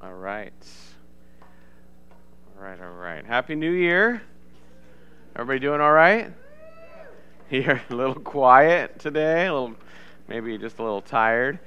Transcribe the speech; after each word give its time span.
All 0.00 0.14
right. 0.14 0.52
All 1.42 2.62
right, 2.62 2.80
all 2.80 2.92
right. 2.92 3.26
Happy 3.26 3.56
New 3.56 3.72
Year. 3.72 4.22
Everybody 5.34 5.58
doing 5.58 5.80
all 5.80 5.90
right? 5.90 6.32
You're 7.50 7.82
a 7.90 7.94
little 7.94 8.14
quiet 8.14 9.00
today, 9.00 9.46
a 9.46 9.52
little 9.52 9.74
maybe 10.28 10.56
just 10.56 10.78
a 10.78 10.84
little 10.84 11.02
tired. 11.02 11.58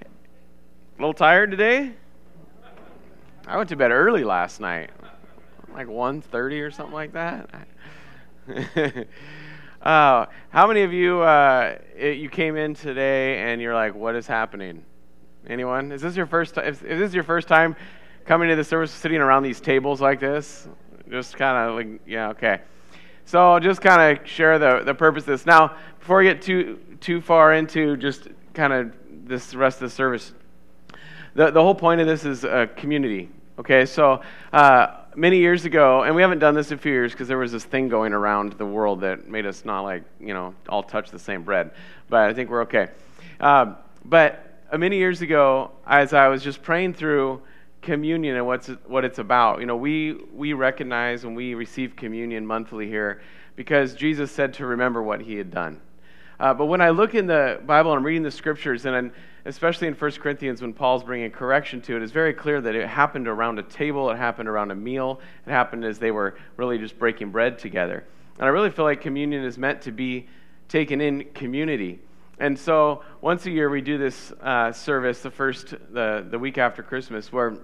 A 0.00 0.06
little 1.00 1.12
tired 1.12 1.50
today? 1.50 1.92
I 3.48 3.56
went 3.56 3.68
to 3.70 3.76
bed 3.76 3.90
early 3.90 4.22
last 4.22 4.60
night. 4.60 4.90
Like 5.74 5.88
1:30 5.88 6.60
or 6.60 6.70
something 6.70 6.94
like 6.94 7.14
that. 7.14 7.50
uh, 9.82 10.26
how 10.50 10.68
many 10.68 10.82
of 10.82 10.92
you 10.92 11.20
uh, 11.20 11.78
it, 11.96 12.18
you 12.18 12.28
came 12.28 12.56
in 12.56 12.74
today 12.74 13.38
and 13.38 13.60
you're 13.60 13.74
like, 13.74 13.96
"What 13.96 14.14
is 14.14 14.28
happening?" 14.28 14.84
Anyone? 15.48 15.92
Is 15.92 16.02
this 16.02 16.14
your 16.14 16.26
first? 16.26 16.54
T- 16.54 16.60
if, 16.60 16.82
if 16.82 16.98
this 16.98 17.08
is 17.08 17.14
your 17.14 17.24
first 17.24 17.48
time 17.48 17.74
coming 18.26 18.48
to 18.48 18.56
the 18.56 18.64
service, 18.64 18.90
sitting 18.90 19.18
around 19.18 19.42
these 19.42 19.60
tables 19.60 20.00
like 20.00 20.20
this, 20.20 20.68
just 21.10 21.36
kind 21.36 21.56
of 21.56 21.76
like, 21.76 22.00
yeah, 22.06 22.28
okay. 22.30 22.60
So 23.24 23.58
just 23.58 23.80
kind 23.80 24.18
of 24.18 24.28
share 24.28 24.58
the 24.58 24.82
the 24.84 24.94
purpose 24.94 25.22
of 25.22 25.28
this. 25.28 25.46
Now, 25.46 25.76
before 25.98 26.18
we 26.18 26.24
get 26.24 26.42
too 26.42 26.78
too 27.00 27.20
far 27.20 27.54
into 27.54 27.96
just 27.96 28.28
kind 28.52 28.72
of 28.72 28.92
this 29.26 29.54
rest 29.54 29.76
of 29.76 29.88
the 29.88 29.94
service, 29.94 30.32
the 31.34 31.50
the 31.50 31.62
whole 31.62 31.74
point 31.74 32.00
of 32.00 32.06
this 32.06 32.24
is 32.24 32.44
a 32.44 32.68
community. 32.76 33.30
Okay, 33.58 33.86
so. 33.86 34.22
Uh, 34.52 34.94
many 35.16 35.38
years 35.38 35.64
ago, 35.64 36.04
and 36.04 36.14
we 36.14 36.22
haven't 36.22 36.38
done 36.38 36.54
this 36.54 36.70
in 36.70 36.78
a 36.78 36.80
few 36.80 36.92
years 36.92 37.10
because 37.10 37.26
there 37.26 37.38
was 37.38 37.50
this 37.50 37.64
thing 37.64 37.88
going 37.88 38.12
around 38.12 38.52
the 38.52 38.64
world 38.64 39.00
that 39.00 39.26
made 39.28 39.44
us 39.44 39.64
not 39.64 39.80
like, 39.80 40.04
you 40.20 40.32
know, 40.32 40.54
all 40.68 40.82
touch 40.82 41.10
the 41.10 41.18
same 41.18 41.42
bread. 41.42 41.72
But 42.08 42.30
I 42.30 42.34
think 42.34 42.50
we're 42.50 42.62
okay. 42.62 42.88
Uh, 43.40 43.74
but 44.04 44.34
uh, 44.34 44.47
many 44.76 44.98
years 44.98 45.22
ago, 45.22 45.70
as 45.86 46.12
I 46.12 46.28
was 46.28 46.42
just 46.42 46.62
praying 46.62 46.94
through 46.94 47.42
communion 47.80 48.36
and 48.36 48.46
what's 48.46 48.68
what 48.86 49.04
it's 49.04 49.18
about, 49.18 49.60
you 49.60 49.66
know, 49.66 49.76
we 49.76 50.14
we 50.34 50.52
recognize 50.52 51.24
when 51.24 51.34
we 51.34 51.54
receive 51.54 51.96
communion 51.96 52.46
monthly 52.46 52.86
here 52.86 53.22
because 53.56 53.94
Jesus 53.94 54.30
said 54.30 54.54
to 54.54 54.66
remember 54.66 55.02
what 55.02 55.20
he 55.20 55.36
had 55.36 55.50
done. 55.50 55.80
Uh, 56.40 56.54
but 56.54 56.66
when 56.66 56.80
I 56.80 56.90
look 56.90 57.14
in 57.14 57.26
the 57.26 57.60
Bible 57.66 57.90
and 57.92 57.98
I'm 57.98 58.06
reading 58.06 58.22
the 58.22 58.30
scriptures, 58.30 58.86
and 58.86 59.10
especially 59.44 59.88
in 59.88 59.94
1 59.94 60.12
Corinthians 60.12 60.62
when 60.62 60.72
Paul's 60.72 61.02
bringing 61.02 61.30
correction 61.32 61.80
to 61.82 61.96
it, 61.96 62.02
it's 62.02 62.12
very 62.12 62.32
clear 62.32 62.60
that 62.60 62.76
it 62.76 62.86
happened 62.86 63.26
around 63.26 63.58
a 63.58 63.64
table, 63.64 64.10
it 64.10 64.16
happened 64.16 64.48
around 64.48 64.70
a 64.70 64.74
meal, 64.76 65.20
it 65.46 65.50
happened 65.50 65.84
as 65.84 65.98
they 65.98 66.12
were 66.12 66.38
really 66.56 66.78
just 66.78 66.96
breaking 66.96 67.30
bread 67.30 67.58
together. 67.58 68.04
And 68.38 68.44
I 68.44 68.50
really 68.50 68.70
feel 68.70 68.84
like 68.84 69.00
communion 69.00 69.44
is 69.44 69.58
meant 69.58 69.82
to 69.82 69.90
be 69.90 70.28
taken 70.68 71.00
in 71.00 71.24
community. 71.34 71.98
And 72.40 72.58
so 72.58 73.02
once 73.20 73.46
a 73.46 73.50
year 73.50 73.68
we 73.68 73.80
do 73.80 73.98
this 73.98 74.32
uh, 74.40 74.72
service, 74.72 75.22
the 75.22 75.30
first, 75.30 75.70
the, 75.90 76.26
the 76.30 76.38
week 76.38 76.58
after 76.58 76.82
Christmas, 76.82 77.32
where 77.32 77.56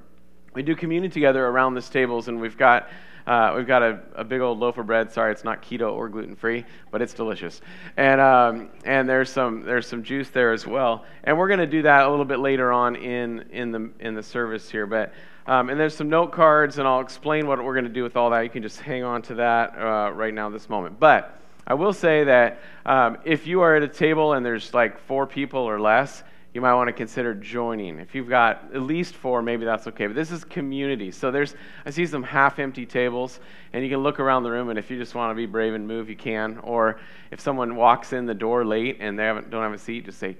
we 0.54 0.62
do 0.62 0.74
communion 0.74 1.10
together 1.10 1.46
around 1.46 1.74
this 1.74 1.88
tables, 1.88 2.28
and 2.28 2.40
we've 2.40 2.58
got 2.58 2.88
uh, 3.26 3.54
we've 3.56 3.66
got 3.66 3.82
a, 3.82 4.00
a, 4.16 4.24
big 4.24 4.42
old 4.42 4.58
loaf 4.58 4.76
of 4.76 4.86
bread. 4.86 5.10
Sorry, 5.10 5.32
it's 5.32 5.44
not 5.44 5.62
keto 5.62 5.94
or 5.94 6.10
gluten 6.10 6.36
free, 6.36 6.62
but 6.90 7.00
it's 7.00 7.14
delicious. 7.14 7.62
And 7.96 8.20
um, 8.20 8.68
and 8.84 9.08
there's 9.08 9.30
some 9.30 9.62
there's 9.62 9.86
some 9.86 10.02
juice 10.02 10.28
there 10.28 10.52
as 10.52 10.66
well. 10.66 11.06
And 11.24 11.38
we're 11.38 11.48
going 11.48 11.60
to 11.60 11.66
do 11.66 11.82
that 11.82 12.04
a 12.04 12.10
little 12.10 12.26
bit 12.26 12.38
later 12.40 12.70
on 12.70 12.96
in 12.96 13.46
in 13.50 13.72
the 13.72 13.90
in 14.00 14.14
the 14.14 14.22
service 14.22 14.68
here. 14.68 14.86
But 14.86 15.14
um, 15.46 15.70
and 15.70 15.80
there's 15.80 15.96
some 15.96 16.10
note 16.10 16.32
cards, 16.32 16.76
and 16.76 16.86
I'll 16.86 17.00
explain 17.00 17.46
what 17.46 17.64
we're 17.64 17.74
going 17.74 17.86
to 17.86 17.90
do 17.90 18.02
with 18.02 18.16
all 18.16 18.28
that. 18.30 18.42
You 18.42 18.50
can 18.50 18.62
just 18.62 18.80
hang 18.80 19.04
on 19.04 19.22
to 19.22 19.36
that 19.36 19.78
uh, 19.78 20.10
right 20.12 20.34
now, 20.34 20.50
this 20.50 20.68
moment. 20.68 21.00
But 21.00 21.40
I 21.66 21.74
will 21.74 21.92
say 21.92 22.24
that 22.24 22.60
um, 22.84 23.18
if 23.24 23.46
you 23.46 23.62
are 23.62 23.76
at 23.76 23.82
a 23.82 23.88
table 23.88 24.34
and 24.34 24.44
there's 24.44 24.74
like 24.74 24.98
four 24.98 25.26
people 25.26 25.60
or 25.60 25.80
less, 25.80 26.22
you 26.54 26.60
might 26.60 26.74
want 26.74 26.86
to 26.86 26.92
consider 26.92 27.34
joining. 27.34 27.98
If 27.98 28.14
you've 28.14 28.28
got 28.28 28.70
at 28.72 28.82
least 28.82 29.14
four, 29.14 29.42
maybe 29.42 29.64
that's 29.64 29.88
okay. 29.88 30.06
But 30.06 30.14
this 30.14 30.30
is 30.30 30.44
community. 30.44 31.10
So 31.10 31.32
there's, 31.32 31.56
I 31.84 31.90
see 31.90 32.06
some 32.06 32.22
half 32.22 32.60
empty 32.60 32.86
tables, 32.86 33.40
and 33.72 33.82
you 33.82 33.90
can 33.90 34.04
look 34.04 34.20
around 34.20 34.44
the 34.44 34.52
room, 34.52 34.68
and 34.68 34.78
if 34.78 34.88
you 34.88 34.96
just 34.96 35.16
want 35.16 35.32
to 35.32 35.34
be 35.34 35.46
brave 35.46 35.74
and 35.74 35.88
move, 35.88 36.08
you 36.08 36.14
can. 36.14 36.58
Or 36.58 37.00
if 37.32 37.40
someone 37.40 37.74
walks 37.74 38.12
in 38.12 38.24
the 38.24 38.34
door 38.34 38.64
late 38.64 38.98
and 39.00 39.18
they 39.18 39.24
don't 39.24 39.62
have 39.62 39.72
a 39.72 39.78
seat, 39.78 40.04
just 40.04 40.20
say, 40.20 40.36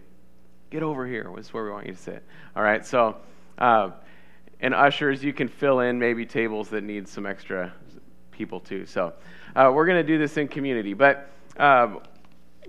get 0.71 0.85
over 0.85 1.05
here. 1.05 1.29
This 1.37 1.47
is 1.47 1.53
where 1.53 1.65
we 1.65 1.71
want 1.73 1.87
you 1.87 1.95
to 1.95 1.99
sit. 1.99 2.23
All 2.55 2.63
right, 2.63 2.87
so, 2.87 3.17
uh, 3.59 3.91
and 4.61 4.73
ushers, 4.73 5.25
you 5.25 5.33
can 5.33 5.49
fill 5.49 5.81
in 5.81 5.99
maybe 5.99 6.25
tables 6.25 6.69
that 6.69 6.85
need 6.85 7.09
some 7.09 7.27
extra 7.27 7.73
people 8.35 8.61
too. 8.61 8.85
So 8.87 9.15
uh, 9.57 9.71
we're 9.75 9.87
going 9.87 10.05
to 10.05 10.07
do 10.07 10.19
this 10.19 10.37
in 10.37 10.49
community. 10.49 10.93
But, 10.93 11.31
uh, 11.57 11.97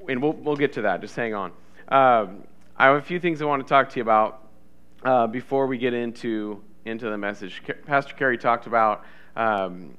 and 0.07 0.21
we'll, 0.21 0.33
we'll 0.33 0.55
get 0.55 0.73
to 0.73 0.83
that. 0.83 1.01
Just 1.01 1.15
hang 1.15 1.33
on. 1.33 1.51
Um, 1.89 2.43
I 2.77 2.85
have 2.85 2.97
a 2.97 3.01
few 3.01 3.19
things 3.19 3.41
I 3.41 3.45
want 3.45 3.65
to 3.65 3.69
talk 3.69 3.89
to 3.89 3.95
you 3.97 4.01
about 4.01 4.47
uh, 5.03 5.27
before 5.27 5.67
we 5.67 5.77
get 5.77 5.93
into 5.93 6.61
into 6.85 7.09
the 7.09 7.17
message. 7.17 7.61
Pastor 7.85 8.13
Kerry 8.13 8.37
talked 8.37 8.67
about 8.67 9.03
um, 9.35 9.97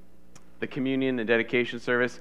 the 0.60 0.66
communion 0.66 1.18
and 1.18 1.26
dedication 1.26 1.80
service. 1.80 2.20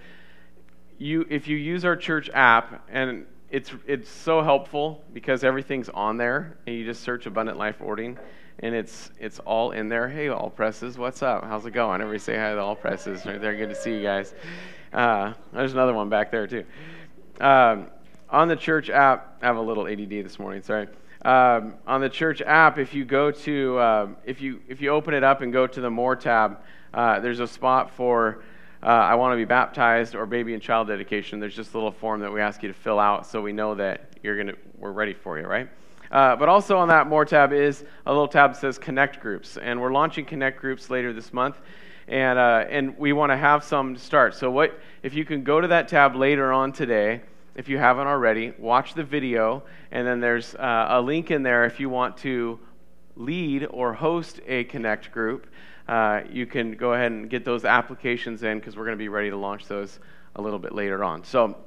You, 0.98 1.26
if 1.30 1.48
you 1.48 1.58
use 1.58 1.86
our 1.86 1.96
church 1.96 2.30
app, 2.34 2.88
and 2.90 3.26
it's 3.52 3.72
it's 3.86 4.10
so 4.10 4.42
helpful 4.42 5.04
because 5.14 5.44
everything's 5.44 5.90
on 5.90 6.18
there, 6.18 6.58
and 6.66 6.76
you 6.76 6.86
just 6.86 7.04
search 7.04 7.26
Abundant 7.26 7.58
Life 7.58 7.78
Orting, 7.80 8.18
and 8.60 8.76
it's 8.76 9.12
it's 9.20 9.40
all 9.40 9.72
in 9.72 9.90
there. 9.90 10.08
Hey, 10.08 10.30
all 10.30 10.50
presses, 10.50 10.98
what's 10.98 11.22
up? 11.22 11.44
How's 11.44 11.66
it 11.66 11.72
going? 11.72 12.02
Everybody 12.02 12.20
say 12.20 12.38
hi 12.38 12.54
to 12.54 12.60
all 12.60 12.76
presses. 12.76 13.26
Right 13.26 13.40
there, 13.40 13.56
good 13.56 13.70
to 13.70 13.76
see 13.76 13.96
you 13.96 14.04
guys. 14.04 14.34
Uh, 14.94 15.34
there's 15.54 15.74
another 15.74 15.94
one 15.94 16.10
back 16.10 16.32
there 16.32 16.48
too. 16.48 16.66
Um, 17.40 17.88
on 18.30 18.48
the 18.48 18.56
church 18.56 18.90
app, 18.90 19.38
I 19.42 19.46
have 19.46 19.58
a 19.58 19.62
little 19.62 19.88
ADD 19.88 20.10
this 20.10 20.40
morning, 20.40 20.62
sorry. 20.62 20.88
Um, 21.24 21.76
on 21.88 22.02
the 22.02 22.10
church 22.10 22.42
app, 22.42 22.78
if 22.78 22.94
you 22.94 23.04
go 23.04 23.32
to, 23.32 23.78
uh, 23.78 24.08
if, 24.26 24.42
you, 24.42 24.62
if 24.68 24.82
you 24.82 24.90
open 24.90 25.14
it 25.14 25.24
up 25.24 25.42
and 25.42 25.52
go 25.52 25.66
to 25.68 25.82
the 25.82 25.90
More 25.90 26.16
tab, 26.16 26.60
uh, 26.94 27.20
there's 27.20 27.40
a 27.40 27.48
spot 27.48 27.92
for 27.92 28.44
uh, 28.84 28.88
I 28.88 29.16
want 29.16 29.34
to 29.34 29.38
be 29.38 29.46
baptized 29.46 30.14
or 30.16 30.28
baby 30.28 30.54
and 30.54 30.62
child 30.62 30.88
dedication. 30.88 31.40
There's 31.40 31.56
just 31.56 31.74
a 31.74 31.78
little 31.78 31.92
form 31.92 32.22
that 32.22 32.32
we 32.32 32.42
ask 32.42 32.62
you 32.62 32.68
to 32.68 32.76
fill 32.76 33.00
out 33.00 33.26
so 33.26 33.42
we 33.42 33.52
know 33.52 33.74
that 33.76 34.10
you're 34.22 34.38
gonna, 34.38 34.54
we're 34.78 34.92
ready 34.92 35.14
for 35.14 35.40
you, 35.40 35.48
right? 35.48 35.68
Uh, 36.12 36.36
but 36.36 36.50
also 36.50 36.78
on 36.78 36.88
that 36.90 37.08
More 37.08 37.26
tab 37.26 37.54
is 37.54 37.84
a 38.06 38.12
little 38.12 38.28
tab 38.28 38.54
that 38.54 38.60
says 38.60 38.78
Connect 38.78 39.20
Groups. 39.20 39.58
And 39.58 39.82
we're 39.82 39.92
launching 39.92 40.26
Connect 40.26 40.60
Groups 40.60 40.90
later 40.90 41.14
this 41.14 41.34
month. 41.34 41.58
And, 42.08 42.38
uh, 42.38 42.66
and 42.70 42.98
we 42.98 43.14
want 43.14 43.32
to 43.32 43.38
have 43.38 43.64
some 43.64 43.96
to 43.96 44.00
start. 44.00 44.36
So, 44.36 44.52
what, 44.52 44.80
if 45.02 45.16
you 45.16 45.26
can 45.26 45.44
go 45.44 45.60
to 45.60 45.68
that 45.70 45.88
tab 45.88 46.16
later 46.16 46.52
on 46.54 46.72
today, 46.72 47.22
if 47.56 47.70
you 47.70 47.78
haven't 47.78 48.08
already, 48.08 48.54
watch 48.60 48.94
the 48.94 49.04
video, 49.04 49.64
and 49.92 50.06
then 50.06 50.20
there's 50.20 50.54
uh, 50.56 50.88
a 50.90 51.02
link 51.02 51.32
in 51.32 51.42
there 51.42 51.66
if 51.66 51.80
you 51.80 51.90
want 51.90 52.18
to 52.18 52.60
lead 53.16 53.66
or 53.70 53.94
host 53.94 54.40
a 54.46 54.66
Connect 54.66 55.12
group. 55.12 55.48
Uh, 55.88 56.22
you 56.30 56.46
can 56.46 56.74
go 56.74 56.94
ahead 56.94 57.12
and 57.12 57.30
get 57.30 57.46
those 57.46 57.64
applications 57.64 58.44
in 58.44 58.60
because 58.60 58.76
we're 58.76 58.86
going 58.86 58.98
to 58.98 59.02
be 59.02 59.10
ready 59.10 59.30
to 59.30 59.38
launch 59.38 59.68
those 59.68 60.00
a 60.36 60.42
little 60.42 60.60
bit 60.60 60.74
later 60.74 61.04
on. 61.04 61.24
So 61.24 61.58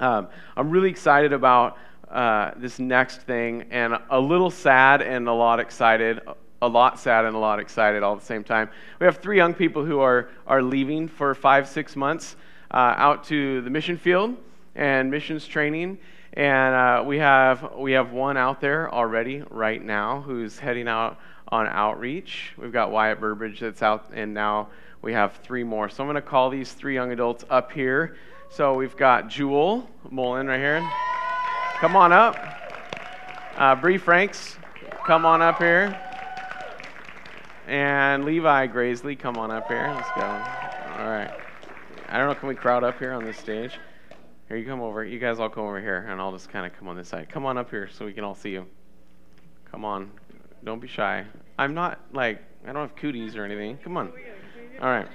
um, 0.00 0.28
I'm 0.56 0.70
really 0.70 0.90
excited 0.90 1.32
about 1.32 1.78
uh, 2.10 2.52
this 2.56 2.78
next 2.78 3.22
thing, 3.22 3.64
and 3.70 3.98
a 4.10 4.20
little 4.20 4.50
sad 4.50 5.02
and 5.02 5.28
a 5.28 5.32
lot 5.32 5.60
excited. 5.60 6.20
A 6.62 6.68
lot 6.68 6.98
sad 6.98 7.26
and 7.26 7.36
a 7.36 7.38
lot 7.38 7.58
excited 7.58 8.02
all 8.02 8.14
at 8.14 8.20
the 8.20 8.26
same 8.26 8.42
time. 8.42 8.70
We 8.98 9.04
have 9.04 9.18
three 9.18 9.36
young 9.36 9.52
people 9.52 9.84
who 9.84 10.00
are, 10.00 10.30
are 10.46 10.62
leaving 10.62 11.08
for 11.08 11.34
five, 11.34 11.68
six 11.68 11.94
months 11.94 12.36
uh, 12.70 12.94
out 12.96 13.24
to 13.24 13.60
the 13.60 13.68
mission 13.68 13.98
field 13.98 14.36
and 14.74 15.10
missions 15.10 15.46
training. 15.46 15.98
And 16.32 16.74
uh, 16.74 17.04
we, 17.06 17.18
have, 17.18 17.74
we 17.76 17.92
have 17.92 18.12
one 18.12 18.36
out 18.36 18.60
there 18.60 18.92
already 18.92 19.42
right 19.50 19.82
now 19.82 20.22
who's 20.22 20.58
heading 20.58 20.88
out 20.88 21.18
on 21.48 21.66
outreach. 21.66 22.52
We've 22.56 22.72
got 22.72 22.90
Wyatt 22.90 23.20
Burbridge 23.20 23.60
that's 23.60 23.82
out, 23.82 24.10
and 24.14 24.32
now 24.32 24.68
we 25.02 25.12
have 25.12 25.34
three 25.42 25.64
more. 25.64 25.88
So 25.88 26.02
I'm 26.02 26.08
going 26.08 26.14
to 26.14 26.22
call 26.22 26.50
these 26.50 26.72
three 26.72 26.94
young 26.94 27.12
adults 27.12 27.44
up 27.50 27.72
here. 27.72 28.16
So 28.50 28.74
we've 28.74 28.96
got 28.96 29.28
Jewel 29.28 29.88
Mullen 30.10 30.46
right 30.46 30.58
here. 30.58 30.90
Come 31.84 31.96
on 31.96 32.14
up. 32.14 32.38
Uh, 33.58 33.74
Bree 33.74 33.98
Franks, 33.98 34.56
come 35.04 35.26
on 35.26 35.42
up 35.42 35.58
here. 35.58 35.94
And 37.66 38.24
Levi 38.24 38.68
Graisley, 38.68 39.18
come 39.18 39.36
on 39.36 39.50
up 39.50 39.68
here. 39.68 39.92
Let's 39.94 40.08
go. 40.16 40.22
All 40.22 41.10
right. 41.10 41.30
I 42.08 42.16
don't 42.16 42.28
know, 42.28 42.34
can 42.36 42.48
we 42.48 42.54
crowd 42.54 42.84
up 42.84 42.98
here 42.98 43.12
on 43.12 43.22
this 43.22 43.36
stage? 43.36 43.78
Here, 44.48 44.56
you 44.56 44.64
come 44.64 44.80
over. 44.80 45.04
You 45.04 45.18
guys 45.18 45.38
all 45.38 45.50
come 45.50 45.64
over 45.64 45.78
here, 45.78 46.06
and 46.08 46.22
I'll 46.22 46.32
just 46.32 46.48
kind 46.48 46.64
of 46.64 46.72
come 46.72 46.88
on 46.88 46.96
this 46.96 47.08
side. 47.08 47.28
Come 47.28 47.44
on 47.44 47.58
up 47.58 47.68
here 47.68 47.90
so 47.92 48.06
we 48.06 48.14
can 48.14 48.24
all 48.24 48.34
see 48.34 48.52
you. 48.52 48.64
Come 49.70 49.84
on. 49.84 50.10
Don't 50.64 50.80
be 50.80 50.88
shy. 50.88 51.26
I'm 51.58 51.74
not 51.74 52.00
like, 52.14 52.40
I 52.66 52.72
don't 52.72 52.88
have 52.88 52.96
cooties 52.96 53.36
or 53.36 53.44
anything. 53.44 53.76
Come 53.84 53.98
on. 53.98 54.10
All 54.80 54.88
right. 54.88 55.08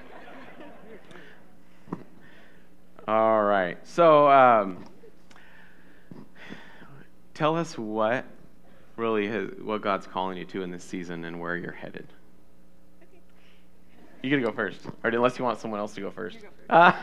All 3.07 3.41
right. 3.41 3.79
So, 3.87 4.29
um, 4.29 4.85
tell 7.39 7.55
us 7.55 7.77
what 7.77 8.25
really 8.97 9.29
has, 9.29 9.47
what 9.61 9.81
God's 9.81 10.05
calling 10.05 10.37
you 10.37 10.43
to 10.43 10.61
in 10.61 10.71
this 10.71 10.83
season 10.83 11.23
and 11.23 11.39
where 11.39 11.55
you're 11.55 11.71
headed. 11.71 12.05
You 14.21 14.29
get 14.29 14.35
to 14.35 14.41
go 14.41 14.51
first, 14.51 14.81
or 15.05 15.09
unless 15.09 15.39
you 15.39 15.45
want 15.45 15.57
someone 15.57 15.79
else 15.79 15.95
to 15.95 16.01
go 16.01 16.11
first. 16.11 16.35
Go 16.41 16.49
first. 16.49 16.69
Uh, 16.69 16.91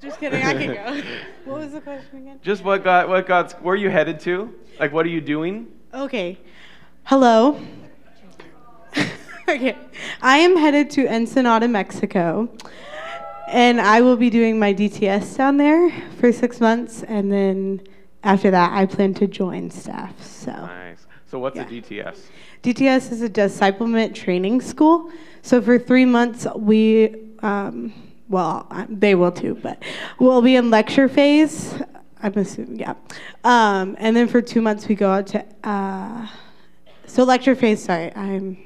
Just 0.00 0.20
kidding, 0.20 0.44
I 0.44 0.52
can 0.52 0.74
go. 0.74 1.02
what 1.50 1.60
was 1.62 1.72
the 1.72 1.80
question 1.80 2.18
again? 2.18 2.38
Just 2.40 2.62
what 2.62 2.84
God, 2.84 3.08
what 3.08 3.26
God's, 3.26 3.54
where 3.54 3.72
are 3.72 3.76
you 3.76 3.90
headed 3.90 4.20
to? 4.20 4.54
Like, 4.78 4.92
what 4.92 5.04
are 5.04 5.08
you 5.08 5.20
doing? 5.20 5.66
Okay. 5.92 6.38
Hello. 7.02 7.60
okay. 9.48 9.76
I 10.22 10.38
am 10.38 10.56
headed 10.56 10.88
to 10.90 11.08
Ensenada, 11.08 11.66
Mexico. 11.66 12.48
And 13.54 13.80
I 13.80 14.00
will 14.00 14.16
be 14.16 14.30
doing 14.30 14.58
my 14.58 14.74
DTS 14.74 15.36
down 15.36 15.58
there 15.58 15.88
for 16.18 16.32
six 16.32 16.60
months. 16.60 17.04
And 17.04 17.30
then 17.30 17.82
after 18.24 18.50
that, 18.50 18.72
I 18.72 18.84
plan 18.84 19.14
to 19.14 19.28
join 19.28 19.70
staff. 19.70 20.20
So, 20.20 20.50
Nice. 20.50 21.06
So 21.30 21.38
what's 21.38 21.54
Yeah. 21.54 21.62
a 21.62 21.66
DTS? 21.66 22.18
DTS 22.64 23.12
is 23.12 23.22
a 23.22 23.28
disciplement 23.28 24.12
training 24.12 24.60
school. 24.60 25.08
So, 25.42 25.62
for 25.62 25.78
three 25.78 26.04
months, 26.04 26.48
we, 26.56 27.14
um, 27.44 27.92
well, 28.28 28.66
they 28.88 29.14
will 29.14 29.30
too, 29.30 29.56
but 29.62 29.80
we'll 30.18 30.42
be 30.42 30.56
in 30.56 30.70
lecture 30.70 31.08
phase. 31.08 31.74
I'm 32.24 32.36
assuming, 32.36 32.80
yeah. 32.80 32.94
Um, 33.44 33.94
and 34.00 34.16
then 34.16 34.26
for 34.26 34.42
two 34.42 34.62
months, 34.62 34.88
we 34.88 34.96
go 34.96 35.10
out 35.12 35.28
to, 35.28 35.44
uh, 35.62 36.26
so 37.06 37.22
lecture 37.22 37.54
phase, 37.54 37.84
sorry, 37.84 38.10
I'm, 38.16 38.56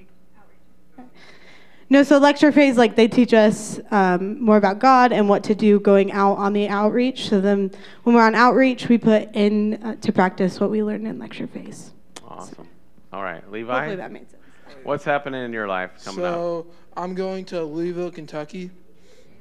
no, 1.90 2.02
so 2.02 2.18
lecture 2.18 2.52
phase, 2.52 2.76
like 2.76 2.96
they 2.96 3.08
teach 3.08 3.32
us 3.32 3.80
um, 3.90 4.40
more 4.42 4.56
about 4.56 4.78
God 4.78 5.12
and 5.12 5.28
what 5.28 5.42
to 5.44 5.54
do 5.54 5.80
going 5.80 6.12
out 6.12 6.34
on 6.34 6.52
the 6.52 6.68
outreach. 6.68 7.28
So 7.28 7.40
then 7.40 7.70
when 8.02 8.14
we're 8.14 8.22
on 8.22 8.34
outreach, 8.34 8.88
we 8.88 8.98
put 8.98 9.34
in 9.34 9.82
uh, 9.82 9.96
to 9.96 10.12
practice 10.12 10.60
what 10.60 10.70
we 10.70 10.82
learned 10.82 11.06
in 11.06 11.18
lecture 11.18 11.46
phase. 11.46 11.92
Awesome. 12.26 12.68
All 13.12 13.22
right, 13.22 13.50
Levi. 13.50 13.72
Hopefully 13.72 13.96
that 13.96 14.12
made 14.12 14.30
sense. 14.30 14.42
What's 14.82 15.04
happening 15.04 15.44
in 15.44 15.52
your 15.52 15.66
life 15.66 15.92
coming 16.04 16.24
up? 16.24 16.34
so 16.34 16.66
I'm 16.96 17.14
going 17.14 17.44
to 17.46 17.64
Louisville, 17.64 18.10
Kentucky, 18.10 18.70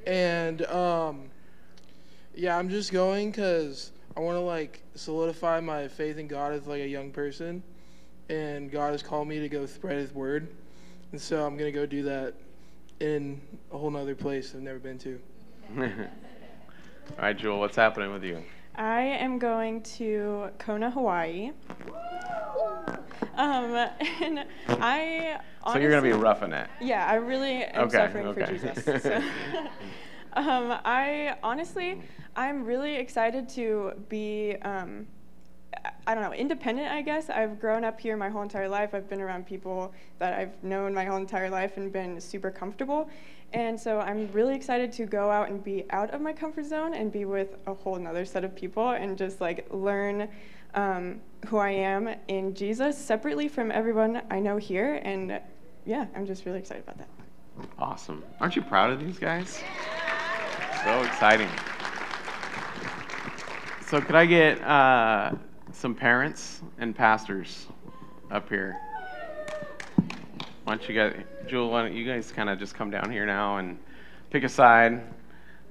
and 0.06 0.66
um, 0.68 1.30
yeah, 2.34 2.58
I'm 2.58 2.70
just 2.70 2.94
going 2.94 3.30
because 3.32 3.92
I 4.16 4.22
want 4.22 4.36
to 4.36 4.42
like 4.42 4.82
solidify 4.96 5.60
my 5.60 5.88
faith 5.90 6.18
in 6.18 6.28
God 6.28 6.54
as 6.54 6.66
like 6.66 6.82
a 6.82 6.88
young 6.88 7.12
person, 7.12 7.62
and 8.30 8.72
God 8.72 8.94
has 8.94 9.04
called 9.04 9.28
me 9.28 9.40
to 9.40 9.50
go 9.50 9.66
spread 9.66 9.98
His 9.98 10.14
word, 10.14 10.48
and 11.12 11.22
so 11.22 11.46
I'm 11.46 11.58
gonna 11.58 11.72
go 11.72 11.86
do 11.86 12.04
that 12.04 12.34
in 13.00 13.42
a 13.72 13.78
whole 13.78 13.92
nother 13.92 14.16
place 14.16 14.54
I've 14.56 14.62
never 14.62 14.80
been 14.80 14.98
to. 15.00 15.20
All 15.78 15.86
right, 17.20 17.38
Jewel, 17.38 17.60
what's 17.60 17.76
happening 17.76 18.12
with 18.12 18.24
you? 18.24 18.44
I 18.76 19.02
am 19.02 19.40
going 19.40 19.82
to 19.84 20.50
Kona, 20.60 20.92
Hawaii. 20.92 21.52
Um, 23.36 23.74
and 24.22 24.46
I 24.68 25.40
so 25.66 25.80
you're 25.80 25.90
gonna 25.90 26.02
be 26.02 26.12
roughing 26.12 26.52
it. 26.52 26.70
Yeah, 26.80 27.06
I 27.06 27.16
really 27.16 27.64
am 27.64 27.88
Okay, 27.88 27.98
suffering 27.98 28.34
for. 28.34 28.46
Jesus. 28.46 28.84
So. 29.04 29.16
um, 30.34 30.80
I 30.86 31.38
honestly, 31.44 32.02
I'm 32.36 32.64
really 32.64 32.96
excited 32.96 33.50
to 33.50 33.94
be. 34.10 34.56
Um, 34.62 35.08
I- 36.06 36.14
don't 36.14 36.24
know, 36.24 36.34
independent, 36.34 36.92
I 36.92 37.02
guess. 37.02 37.30
I've 37.30 37.60
grown 37.60 37.84
up 37.84 38.00
here 38.00 38.18
my 38.18 38.30
whole 38.30 38.42
entire 38.42 38.70
life. 38.70 38.94
I've 38.94 39.10
been 39.10 39.22
around 39.22 39.46
people 39.46 39.94
that 40.20 40.34
I've 40.34 40.64
known 40.64 40.94
my 40.94 41.06
whole 41.06 41.18
entire 41.18 41.50
life 41.50 41.78
and 41.78 41.92
been 41.92 42.20
super 42.20 42.52
comfortable. 42.52 43.10
And 43.54 43.80
so 43.80 44.00
I'm 44.00 44.30
really 44.34 44.56
excited 44.56 44.92
to 44.94 45.06
go 45.06 45.30
out 45.30 45.50
and 45.50 45.64
be 45.64 45.86
out 45.92 46.12
of 46.12 46.22
my 46.22 46.34
comfort 46.34 46.66
zone 46.66 46.94
and 46.94 47.12
be 47.12 47.26
with 47.26 47.56
a 47.66 47.74
whole 47.74 47.96
another 47.96 48.26
set 48.26 48.44
of 48.44 48.56
people 48.56 48.90
and 48.90 49.18
just 49.18 49.40
like 49.40 49.68
learn 49.72 50.28
um, 50.76 51.22
who 51.48 51.58
I 51.58 51.70
am 51.70 52.10
in 52.28 52.54
Jesus 52.54 52.98
separately 52.98 53.48
from 53.48 53.72
everyone 53.72 54.22
I 54.30 54.40
know 54.40 54.58
here. 54.58 55.00
And 55.04 55.40
yeah, 55.86 56.08
I'm 56.16 56.26
just 56.26 56.46
really 56.46 56.60
excited 56.60 56.84
about 56.84 56.98
that. 56.98 57.08
Awesome. 57.80 58.24
Aren't 58.40 58.56
you 58.56 58.62
proud 58.62 58.92
of 58.92 59.00
these 59.00 59.18
guys? 59.18 59.62
So 60.84 61.04
exciting. 61.04 61.50
So 63.88 64.02
could 64.02 64.16
I 64.16 64.26
get 64.26 64.62
uh, 64.62 65.32
some 65.78 65.94
parents 65.94 66.62
and 66.80 66.96
pastors 66.96 67.68
up 68.32 68.50
here? 68.50 68.76
Why 70.64 70.76
don't 70.76 70.90
you 70.90 70.96
guys, 70.96 71.24
Jewel, 71.48 71.70
why 71.70 71.84
don't 71.84 71.94
you 71.94 72.04
guys 72.04 72.32
kind 72.32 72.50
of 72.50 72.58
just 72.58 72.74
come 72.74 72.90
down 72.90 73.12
here 73.12 73.26
now 73.26 73.58
and 73.58 73.78
pick 74.32 74.44
a 74.44 74.50
side? 74.50 75.04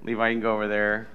Levi, 0.05 0.29
you 0.29 0.35
can 0.35 0.41
go 0.41 0.55
over 0.55 0.69
there. 0.69 1.09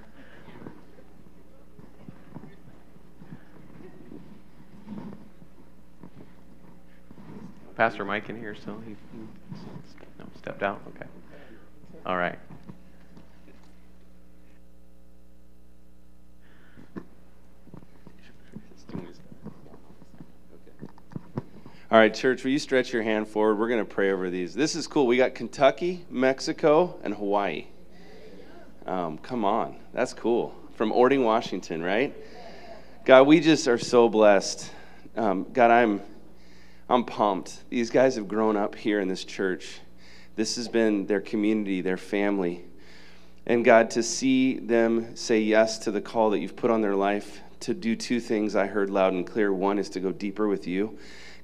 Pastor 7.74 8.04
Mike 8.04 8.28
in 8.28 8.38
here 8.38 8.54
still? 8.54 8.78
He, 8.86 8.94
no, 10.18 10.26
stepped 10.36 10.62
out? 10.62 10.82
Okay. 10.94 11.06
All 12.04 12.18
right. 12.18 12.38
All 21.92 21.98
right, 21.98 22.14
church, 22.14 22.42
will 22.42 22.52
you 22.52 22.58
stretch 22.58 22.90
your 22.90 23.02
hand 23.02 23.28
forward? 23.28 23.58
We're 23.58 23.68
going 23.68 23.84
to 23.84 23.94
pray 23.94 24.12
over 24.12 24.30
these. 24.30 24.54
This 24.54 24.74
is 24.74 24.86
cool. 24.86 25.06
We 25.06 25.18
got 25.18 25.34
Kentucky, 25.34 26.06
Mexico, 26.08 26.98
and 27.02 27.12
Hawaii. 27.12 27.66
Um, 28.86 29.18
come 29.18 29.44
on. 29.44 29.76
That's 29.92 30.14
cool. 30.14 30.54
From 30.74 30.90
Orting, 30.90 31.22
Washington, 31.22 31.82
right? 31.82 32.16
God, 33.04 33.26
we 33.26 33.40
just 33.40 33.68
are 33.68 33.76
so 33.76 34.08
blessed. 34.08 34.70
Um, 35.18 35.44
God, 35.52 35.70
I'm, 35.70 36.00
I'm 36.88 37.04
pumped. 37.04 37.68
These 37.68 37.90
guys 37.90 38.14
have 38.14 38.26
grown 38.26 38.56
up 38.56 38.74
here 38.74 39.00
in 39.00 39.08
this 39.08 39.26
church. 39.26 39.78
This 40.34 40.56
has 40.56 40.68
been 40.68 41.04
their 41.04 41.20
community, 41.20 41.82
their 41.82 41.98
family. 41.98 42.64
And 43.44 43.66
God, 43.66 43.90
to 43.90 44.02
see 44.02 44.58
them 44.60 45.14
say 45.14 45.40
yes 45.40 45.76
to 45.80 45.90
the 45.90 46.00
call 46.00 46.30
that 46.30 46.38
you've 46.38 46.56
put 46.56 46.70
on 46.70 46.80
their 46.80 46.96
life 46.96 47.42
to 47.60 47.74
do 47.74 47.94
two 47.94 48.18
things 48.18 48.56
I 48.56 48.66
heard 48.66 48.88
loud 48.88 49.12
and 49.12 49.26
clear. 49.26 49.52
One 49.52 49.78
is 49.78 49.90
to 49.90 50.00
go 50.00 50.10
deeper 50.10 50.48
with 50.48 50.66
you. 50.66 50.98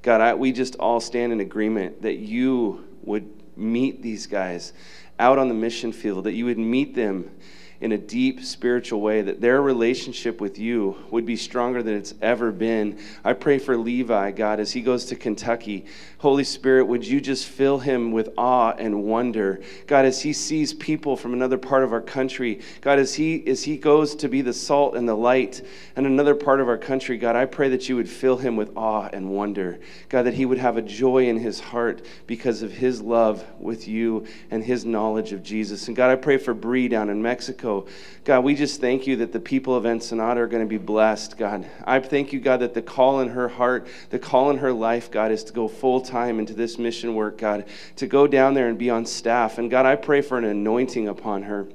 God, 0.09 0.23
I, 0.23 0.33
we 0.33 0.53
just 0.53 0.75
all 0.77 1.01
stand 1.01 1.35
in 1.35 1.41
agreement 1.41 2.01
that 2.01 2.15
you 2.15 2.83
would 3.03 3.29
meet 3.59 4.01
these 4.01 4.27
guys 4.27 4.73
out 5.19 5.37
on 5.37 5.49
the 5.49 5.55
mission 5.55 5.93
field, 5.93 6.25
that 6.25 6.33
you 6.33 6.47
would 6.47 6.57
meet 6.57 6.95
them 6.95 7.31
in 7.81 7.93
a 7.93 7.99
deep 7.99 8.43
spiritual 8.43 9.01
way, 9.01 9.23
that 9.23 9.41
their 9.41 9.63
relationship 9.63 10.41
with 10.41 10.59
you 10.59 10.97
would 11.11 11.25
be 11.25 11.37
stronger 11.37 11.83
than 11.83 11.95
it's 11.95 12.15
ever 12.21 12.51
been. 12.51 12.99
I 13.25 13.35
pray 13.35 13.59
for 13.59 13.77
Levi, 13.77 14.33
God, 14.33 14.59
as 14.59 14.73
he 14.73 14.81
goes 14.81 15.05
to 15.07 15.17
Kentucky. 15.17 15.87
Holy 16.19 16.43
Spirit, 16.43 16.87
would 16.87 17.07
you 17.07 17.21
just 17.21 17.47
fill 17.47 17.79
him 17.79 18.11
with 18.11 18.31
awe 18.37 18.73
and 18.73 19.05
wonder? 19.05 19.61
God, 19.87 20.05
as 20.05 20.21
he 20.21 20.33
sees 20.33 20.75
people 20.75 21.17
from 21.17 21.33
another 21.33 21.59
part 21.59 21.85
of 21.85 21.93
our 21.93 22.01
country, 22.01 22.61
God, 22.81 22.99
as 22.99 23.15
he 23.15 23.47
as 23.47 23.63
he 23.63 23.77
goes 23.77 24.17
to 24.17 24.29
be 24.29 24.43
the 24.43 24.53
salt 24.53 24.97
and 24.97 25.09
the 25.09 25.15
light 25.15 25.63
in 25.97 26.07
another 26.07 26.35
part 26.35 26.61
of 26.61 26.69
our 26.69 26.77
country, 26.77 27.17
God, 27.17 27.37
I 27.37 27.45
pray 27.45 27.69
that 27.69 27.89
you 27.89 27.95
would 27.95 28.09
fill 28.09 28.37
him 28.37 28.57
with 28.57 28.77
awe 28.77 29.09
and 29.13 29.31
wonder. 29.31 29.79
God, 30.09 30.25
that 30.25 30.35
he 30.35 30.45
would 30.45 30.59
have 30.59 30.76
a 30.76 30.83
joy 30.83 31.29
in 31.29 31.38
his 31.38 31.61
heart 31.61 32.05
because 32.26 32.62
of 32.62 32.73
his 32.73 33.00
love 33.00 33.45
with 33.61 33.87
you 33.87 34.26
and 34.50 34.64
his 34.64 34.85
knowledge 34.85 35.33
of 35.33 35.45
Jesus. 35.45 35.87
And 35.87 35.97
God, 35.97 36.11
I 36.11 36.17
pray 36.17 36.38
for 36.38 36.52
Bree 36.52 36.88
down 36.88 37.11
in 37.11 37.23
Mexico. 37.69 37.87
God, 38.25 38.45
we 38.45 38.55
just 38.55 38.81
thank 38.81 39.07
you 39.07 39.17
that 39.17 39.33
the 39.33 39.41
people 39.41 39.75
of 39.75 39.87
Ensenada 39.87 40.41
are 40.41 40.47
going 40.47 40.63
to 40.63 40.69
be 40.69 40.79
blessed, 40.79 41.39
God. 41.39 41.67
I 41.85 41.99
thank 42.01 42.33
you, 42.33 42.41
God, 42.41 42.61
that 42.61 42.75
the 42.75 42.83
call 42.83 43.21
in 43.21 43.29
her 43.31 43.49
heart, 43.49 43.87
the 44.11 44.19
call 44.19 44.51
in 44.51 44.59
her 44.59 44.73
life, 44.73 45.11
God, 45.11 45.33
is 45.33 45.45
to 45.45 45.53
go 45.53 45.69
full 45.69 46.01
time 46.01 46.39
into 46.39 46.55
this 46.55 46.79
mission 46.79 47.15
work, 47.15 47.39
God, 47.39 47.65
to 47.97 48.07
go 48.07 48.27
down 48.27 48.55
there 48.55 48.69
and 48.69 48.79
be 48.79 48.91
on 48.91 49.07
staff. 49.07 49.59
And 49.59 49.71
God, 49.71 49.87
I 49.87 49.97
pray 49.97 50.21
for 50.21 50.39
an 50.39 50.45
anointing 50.45 51.09
upon 51.09 51.43
her. 51.45 51.69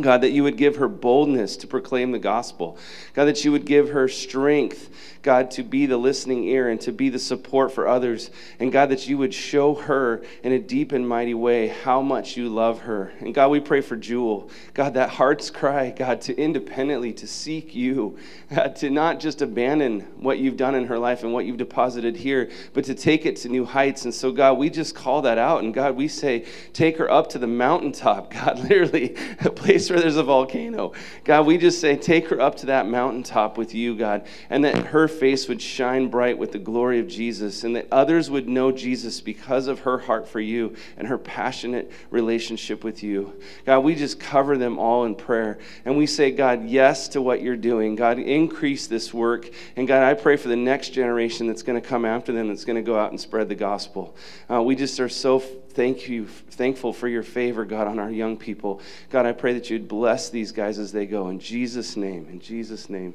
God, 0.00 0.20
that 0.20 0.30
you 0.30 0.44
would 0.44 0.56
give 0.56 0.76
her 0.76 0.86
boldness 0.86 1.56
to 1.56 1.66
proclaim 1.66 2.12
the 2.12 2.20
gospel. 2.20 2.78
God, 3.14 3.24
that 3.24 3.44
you 3.44 3.50
would 3.50 3.64
give 3.64 3.88
her 3.88 4.06
strength, 4.06 4.90
God, 5.28 5.50
to 5.50 5.62
be 5.62 5.84
the 5.84 5.98
listening 5.98 6.44
ear 6.44 6.70
and 6.70 6.80
to 6.80 6.90
be 6.90 7.10
the 7.10 7.18
support 7.18 7.70
for 7.70 7.86
others. 7.86 8.30
And 8.60 8.72
God, 8.72 8.88
that 8.88 9.08
you 9.08 9.18
would 9.18 9.34
show 9.34 9.74
her 9.74 10.22
in 10.42 10.52
a 10.52 10.58
deep 10.58 10.92
and 10.92 11.06
mighty 11.06 11.34
way 11.34 11.68
how 11.68 12.00
much 12.00 12.38
you 12.38 12.48
love 12.48 12.80
her. 12.80 13.12
And 13.20 13.34
God, 13.34 13.50
we 13.50 13.60
pray 13.60 13.82
for 13.82 13.94
Jewel. 13.94 14.48
God, 14.72 14.94
that 14.94 15.10
heart's 15.10 15.50
cry, 15.50 15.90
God, 15.90 16.22
to 16.22 16.34
independently 16.40 17.12
to 17.12 17.26
seek 17.26 17.74
you, 17.74 18.16
God, 18.54 18.74
to 18.76 18.88
not 18.88 19.20
just 19.20 19.42
abandon 19.42 20.00
what 20.18 20.38
you've 20.38 20.56
done 20.56 20.74
in 20.74 20.86
her 20.86 20.98
life 20.98 21.24
and 21.24 21.34
what 21.34 21.44
you've 21.44 21.58
deposited 21.58 22.16
here, 22.16 22.50
but 22.72 22.84
to 22.84 22.94
take 22.94 23.26
it 23.26 23.36
to 23.36 23.50
new 23.50 23.66
heights. 23.66 24.06
And 24.06 24.14
so, 24.14 24.32
God, 24.32 24.56
we 24.56 24.70
just 24.70 24.94
call 24.94 25.20
that 25.20 25.36
out. 25.36 25.62
And 25.62 25.74
God, 25.74 25.94
we 25.94 26.08
say, 26.08 26.46
take 26.72 26.96
her 26.96 27.10
up 27.10 27.28
to 27.30 27.38
the 27.38 27.46
mountaintop, 27.46 28.30
God, 28.32 28.60
literally, 28.60 29.14
a 29.44 29.50
place 29.50 29.90
where 29.90 30.00
there's 30.00 30.16
a 30.16 30.22
volcano. 30.22 30.94
God, 31.24 31.44
we 31.44 31.58
just 31.58 31.82
say, 31.82 31.96
take 31.96 32.28
her 32.28 32.40
up 32.40 32.54
to 32.56 32.66
that 32.66 32.86
mountaintop 32.86 33.58
with 33.58 33.74
you, 33.74 33.94
God, 33.94 34.26
and 34.48 34.64
that 34.64 34.86
her 34.86 35.06
face 35.18 35.48
would 35.48 35.60
shine 35.60 36.08
bright 36.08 36.38
with 36.38 36.52
the 36.52 36.58
glory 36.58 37.00
of 37.00 37.08
Jesus, 37.08 37.64
and 37.64 37.76
that 37.76 37.88
others 37.90 38.30
would 38.30 38.48
know 38.48 38.72
Jesus 38.72 39.20
because 39.20 39.66
of 39.66 39.80
her 39.80 39.98
heart 39.98 40.28
for 40.28 40.40
you 40.40 40.76
and 40.96 41.08
her 41.08 41.18
passionate 41.18 41.90
relationship 42.10 42.84
with 42.84 43.02
you. 43.02 43.38
God, 43.66 43.80
we 43.80 43.94
just 43.94 44.20
cover 44.20 44.56
them 44.56 44.78
all 44.78 45.04
in 45.04 45.14
prayer, 45.14 45.58
and 45.84 45.96
we 45.96 46.06
say, 46.06 46.30
God, 46.30 46.64
yes 46.64 47.08
to 47.08 47.22
what 47.22 47.42
you're 47.42 47.56
doing. 47.56 47.96
God, 47.96 48.18
increase 48.18 48.86
this 48.86 49.12
work. 49.12 49.50
And 49.76 49.88
God, 49.88 50.02
I 50.02 50.14
pray 50.14 50.36
for 50.36 50.48
the 50.48 50.56
next 50.56 50.90
generation 50.90 51.46
that's 51.46 51.62
going 51.62 51.80
to 51.80 51.86
come 51.86 52.04
after 52.04 52.32
them 52.32 52.48
that's 52.48 52.64
going 52.64 52.76
to 52.76 52.82
go 52.82 52.98
out 52.98 53.10
and 53.10 53.20
spread 53.20 53.48
the 53.48 53.54
gospel. 53.54 54.16
Uh, 54.50 54.62
we 54.62 54.76
just 54.76 55.00
are 55.00 55.08
so 55.08 55.38
thank 55.38 56.08
you, 56.08 56.26
thankful 56.26 56.92
for 56.92 57.08
your 57.08 57.22
favor, 57.22 57.64
God, 57.64 57.86
on 57.86 57.98
our 57.98 58.10
young 58.10 58.36
people. 58.36 58.80
God, 59.10 59.26
I 59.26 59.32
pray 59.32 59.52
that 59.54 59.70
you'd 59.70 59.88
bless 59.88 60.28
these 60.28 60.52
guys 60.52 60.78
as 60.78 60.90
they 60.90 61.06
go. 61.06 61.28
In 61.28 61.38
Jesus' 61.38 61.96
name, 61.96 62.26
in 62.30 62.40
Jesus' 62.40 62.90
name. 62.90 63.14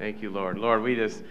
Thank 0.00 0.22
you, 0.22 0.30
Lord. 0.30 0.56
Lord, 0.58 0.82
we 0.82 0.94
just 0.94 1.22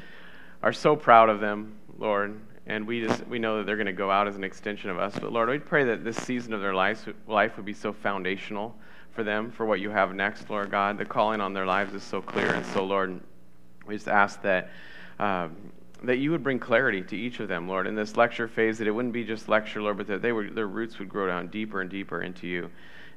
are 0.62 0.72
so 0.72 0.96
proud 0.96 1.28
of 1.28 1.40
them, 1.40 1.80
Lord. 1.98 2.40
and 2.68 2.86
we 2.86 3.02
just 3.02 3.26
we 3.26 3.40
know 3.40 3.58
that 3.58 3.66
they're 3.66 3.78
going 3.78 3.88
to 3.88 3.94
go 3.94 4.12
out 4.12 4.28
as 4.28 4.36
an 4.36 4.44
extension 4.44 4.92
of 4.92 5.00
us. 5.00 5.18
But 5.18 5.34
Lord, 5.34 5.50
we 5.50 5.58
pray 5.58 5.86
that 5.86 6.04
this 6.04 6.18
season 6.18 6.54
of 6.54 6.62
their 6.62 6.76
life 6.76 7.10
life 7.26 7.58
would 7.58 7.66
be 7.66 7.74
so 7.74 7.92
foundational 7.92 8.76
for 9.10 9.24
them 9.24 9.50
for 9.50 9.66
what 9.66 9.80
you 9.80 9.90
have 9.90 10.14
next, 10.14 10.52
Lord 10.52 10.70
God. 10.70 11.00
The 11.00 11.06
calling 11.06 11.42
on 11.42 11.52
their 11.52 11.66
lives 11.66 11.96
is 11.96 12.04
so 12.04 12.22
clear, 12.22 12.54
and 12.54 12.64
so 12.64 12.86
Lord, 12.86 13.20
we 13.88 13.96
just 13.96 14.08
ask 14.08 14.40
that. 14.44 14.70
Um, 15.18 15.56
that 16.04 16.20
you 16.20 16.32
would 16.32 16.44
bring 16.44 16.60
clarity 16.60 17.02
to 17.02 17.18
each 17.18 17.42
of 17.42 17.50
them, 17.50 17.68
Lord, 17.68 17.86
in 17.86 17.94
this 17.94 18.16
lecture 18.16 18.48
phase, 18.48 18.78
that 18.78 18.88
it 18.88 18.92
wouldn't 18.92 19.14
be 19.14 19.26
just 19.26 19.50
lecture, 19.50 19.82
Lord, 19.82 19.98
but 19.98 20.08
that 20.08 20.22
they 20.22 20.32
would, 20.32 20.56
their 20.56 20.68
roots 20.68 20.98
would 20.98 21.10
grow 21.10 21.28
down 21.28 21.48
deeper 21.48 21.82
and 21.82 21.90
deeper 21.90 22.22
into 22.22 22.48
you. 22.48 22.70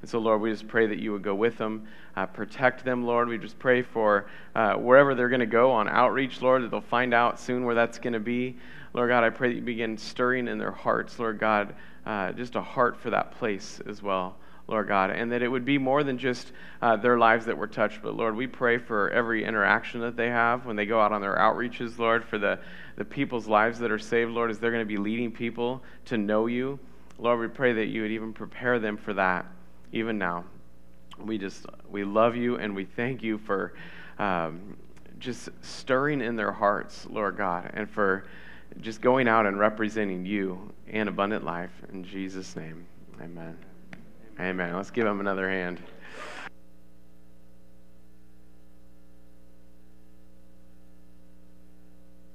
And 0.03 0.11
so, 0.11 0.19
Lord, 0.19 0.41
we 0.41 0.51
just 0.51 0.69
pray 0.69 0.87
that 0.87 0.99
you 0.99 1.13
would 1.13 1.23
go 1.23 1.35
with 1.35 1.57
them, 1.57 1.87
uh, 2.17 2.27
protect 2.27 2.85
them, 2.85 3.05
Lord. 3.05 3.29
We 3.29 3.39
just 3.39 3.59
pray 3.59 3.83
for 3.83 4.27
uh, 4.55 4.75
wherever 4.75 5.15
they're 5.15 5.29
going 5.29 5.41
to 5.41 5.47
go 5.47 5.71
on 5.71 5.89
outreach, 5.89 6.43
Lord, 6.43 6.63
that 6.63 6.71
they'll 6.71 6.81
find 6.81 7.15
out 7.15 7.39
soon 7.39 7.65
where 7.65 7.77
that's 7.77 7.99
going 7.99 8.13
to 8.13 8.21
be. 8.21 8.57
Lord 8.95 9.09
God, 9.09 9.25
I 9.25 9.31
pray 9.31 9.49
that 9.49 9.55
you 9.55 9.63
begin 9.63 9.97
stirring 9.97 10.49
in 10.49 10.59
their 10.59 10.73
hearts, 10.73 11.19
Lord 11.19 11.39
God, 11.39 11.75
uh, 12.05 12.33
just 12.33 12.57
a 12.57 12.61
heart 12.61 12.99
for 12.99 13.11
that 13.11 13.33
place 13.33 13.81
as 13.87 14.03
well. 14.03 14.37
Lord 14.69 14.87
God, 14.89 15.11
and 15.11 15.31
that 15.33 15.43
it 15.43 15.49
would 15.49 15.65
be 15.65 15.77
more 15.77 16.05
than 16.05 16.17
just 16.17 16.53
uh, 16.81 16.97
their 16.97 17.19
lives 17.19 17.45
that 17.47 17.59
were 17.59 17.67
touched, 17.67 18.01
but 18.01 18.15
Lord, 18.15 18.37
we 18.37 18.47
pray 18.47 18.79
for 18.79 19.11
every 19.11 19.45
interaction 19.45 20.01
that 20.01 20.17
they 20.17 20.29
have 20.29 20.65
when 20.65 20.77
they 20.77 20.87
go 20.87 21.01
out 21.01 21.13
on 21.13 21.21
their 21.21 21.37
outreaches, 21.37 21.99
Lord, 21.99 22.25
for 22.25 22.39
the, 22.39 22.59
the 22.97 23.05
people's 23.05 23.49
lives 23.49 23.79
that 23.81 23.91
are 23.91 23.99
saved, 23.99 24.31
Lord, 24.31 24.51
as 24.51 24.59
they're 24.59 24.71
going 24.71 24.85
to 24.85 24.89
be 24.89 24.97
leading 24.97 25.33
people 25.33 25.83
to 26.07 26.17
know 26.17 26.47
you. 26.47 26.79
Lord, 27.19 27.41
we 27.41 27.49
pray 27.49 27.73
that 27.73 27.87
you 27.87 28.03
would 28.03 28.13
even 28.13 28.33
prepare 28.33 28.79
them 28.79 28.97
for 28.97 29.13
that, 29.15 29.47
even 29.93 30.19
now. 30.19 30.45
We 31.19 31.39
just, 31.39 31.67
we 31.89 32.05
love 32.05 32.35
you 32.35 32.57
and 32.57 32.75
we 32.75 32.85
thank 32.85 33.23
you 33.23 33.39
for 33.39 33.75
um, 34.19 34.77
just 35.19 35.51
stirring 35.61 36.21
in 36.21 36.35
their 36.37 36.53
hearts, 36.53 37.07
Lord 37.09 37.37
God, 37.37 37.71
and 37.75 37.89
for 37.89 38.25
just 38.81 39.01
going 39.01 39.29
out 39.29 39.47
and 39.47 39.59
representing 39.59 40.25
you 40.25 40.73
and 40.89 41.09
abundant 41.09 41.45
life. 41.45 41.71
In 41.93 42.05
Jesus' 42.05 42.57
name, 42.57 42.87
amen. 43.21 43.57
Amen. 44.41 44.75
Let's 44.75 44.91
give 44.91 45.05
them 45.05 45.21
another 45.21 45.49
hand. 45.49 45.81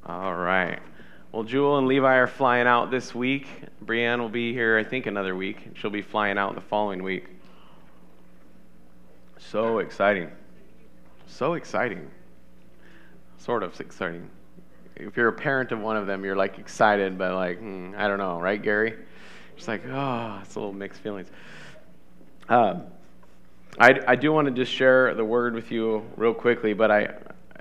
All 0.06 0.36
right. 0.36 0.80
Well, 1.34 1.44
Jewel 1.44 1.78
and 1.80 1.88
Levi 1.88 2.16
are 2.16 2.28
flying 2.28 2.68
out 2.68 2.90
this 2.92 3.14
week. 3.14 3.48
Brienne 3.82 4.22
will 4.22 4.30
be 4.30 4.54
here, 4.54 4.78
I 4.78 4.84
think, 4.84 5.06
another 5.06 5.36
week. 5.36 5.72
She'll 5.74 5.90
be 5.90 6.02
flying 6.02 6.38
out 6.38 6.56
the 6.56 6.62
following 6.62 7.04
week. 7.04 7.26
So 9.38 9.80
exciting. 9.80 10.30
So 11.28 11.54
exciting. 11.54 12.10
Sort 13.38 13.64
of 13.64 13.80
exciting. 13.80 14.30
If 14.96 15.16
you're 15.16 15.28
a 15.28 15.34
parent 15.34 15.72
of 15.72 15.80
one 15.80 15.96
of 15.96 16.08
them, 16.08 16.26
you're 16.26 16.36
like 16.36 16.58
excited, 16.58 17.18
but 17.18 17.36
like, 17.36 17.60
hmm, 17.60 17.94
I 17.96 18.08
don't 18.08 18.18
know, 18.18 18.40
right, 18.40 18.62
Gary? 18.62 18.96
It's 19.56 19.68
like, 19.68 19.86
oh, 19.88 20.40
it's 20.42 20.56
a 20.56 20.60
little 20.60 20.74
mixed 20.74 21.02
feelings. 21.02 21.30
Um, 22.50 22.84
I, 23.80 24.00
I 24.08 24.16
do 24.16 24.32
want 24.32 24.48
to 24.48 24.54
just 24.54 24.72
share 24.72 25.14
the 25.14 25.26
word 25.26 25.54
with 25.54 25.72
you 25.72 26.04
real 26.16 26.34
quickly, 26.34 26.74
but 26.74 26.90
I, 26.90 27.14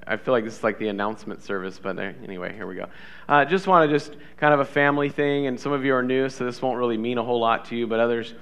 I 0.06 0.16
feel 0.16 0.32
like 0.32 0.44
this 0.44 0.58
is 0.58 0.64
like 0.64 0.78
the 0.78 0.88
announcement 0.88 1.42
service, 1.42 1.78
but 1.78 1.98
anyway, 1.98 2.54
here 2.54 2.66
we 2.66 2.74
go. 2.74 2.86
Uh, 3.28 3.44
just 3.44 3.66
want 3.66 3.88
to 3.88 3.94
just 3.94 4.16
kind 4.38 4.54
of 4.54 4.60
a 4.60 4.64
family 4.64 5.10
thing, 5.10 5.46
and 5.46 5.60
some 5.60 5.72
of 5.72 5.84
you 5.84 5.94
are 5.94 6.02
new, 6.02 6.28
so 6.30 6.44
this 6.44 6.62
won't 6.62 6.78
really 6.78 6.96
mean 6.96 7.18
a 7.18 7.22
whole 7.22 7.40
lot 7.40 7.66
to 7.66 7.76
you, 7.76 7.86
but 7.86 8.00
others 8.00 8.34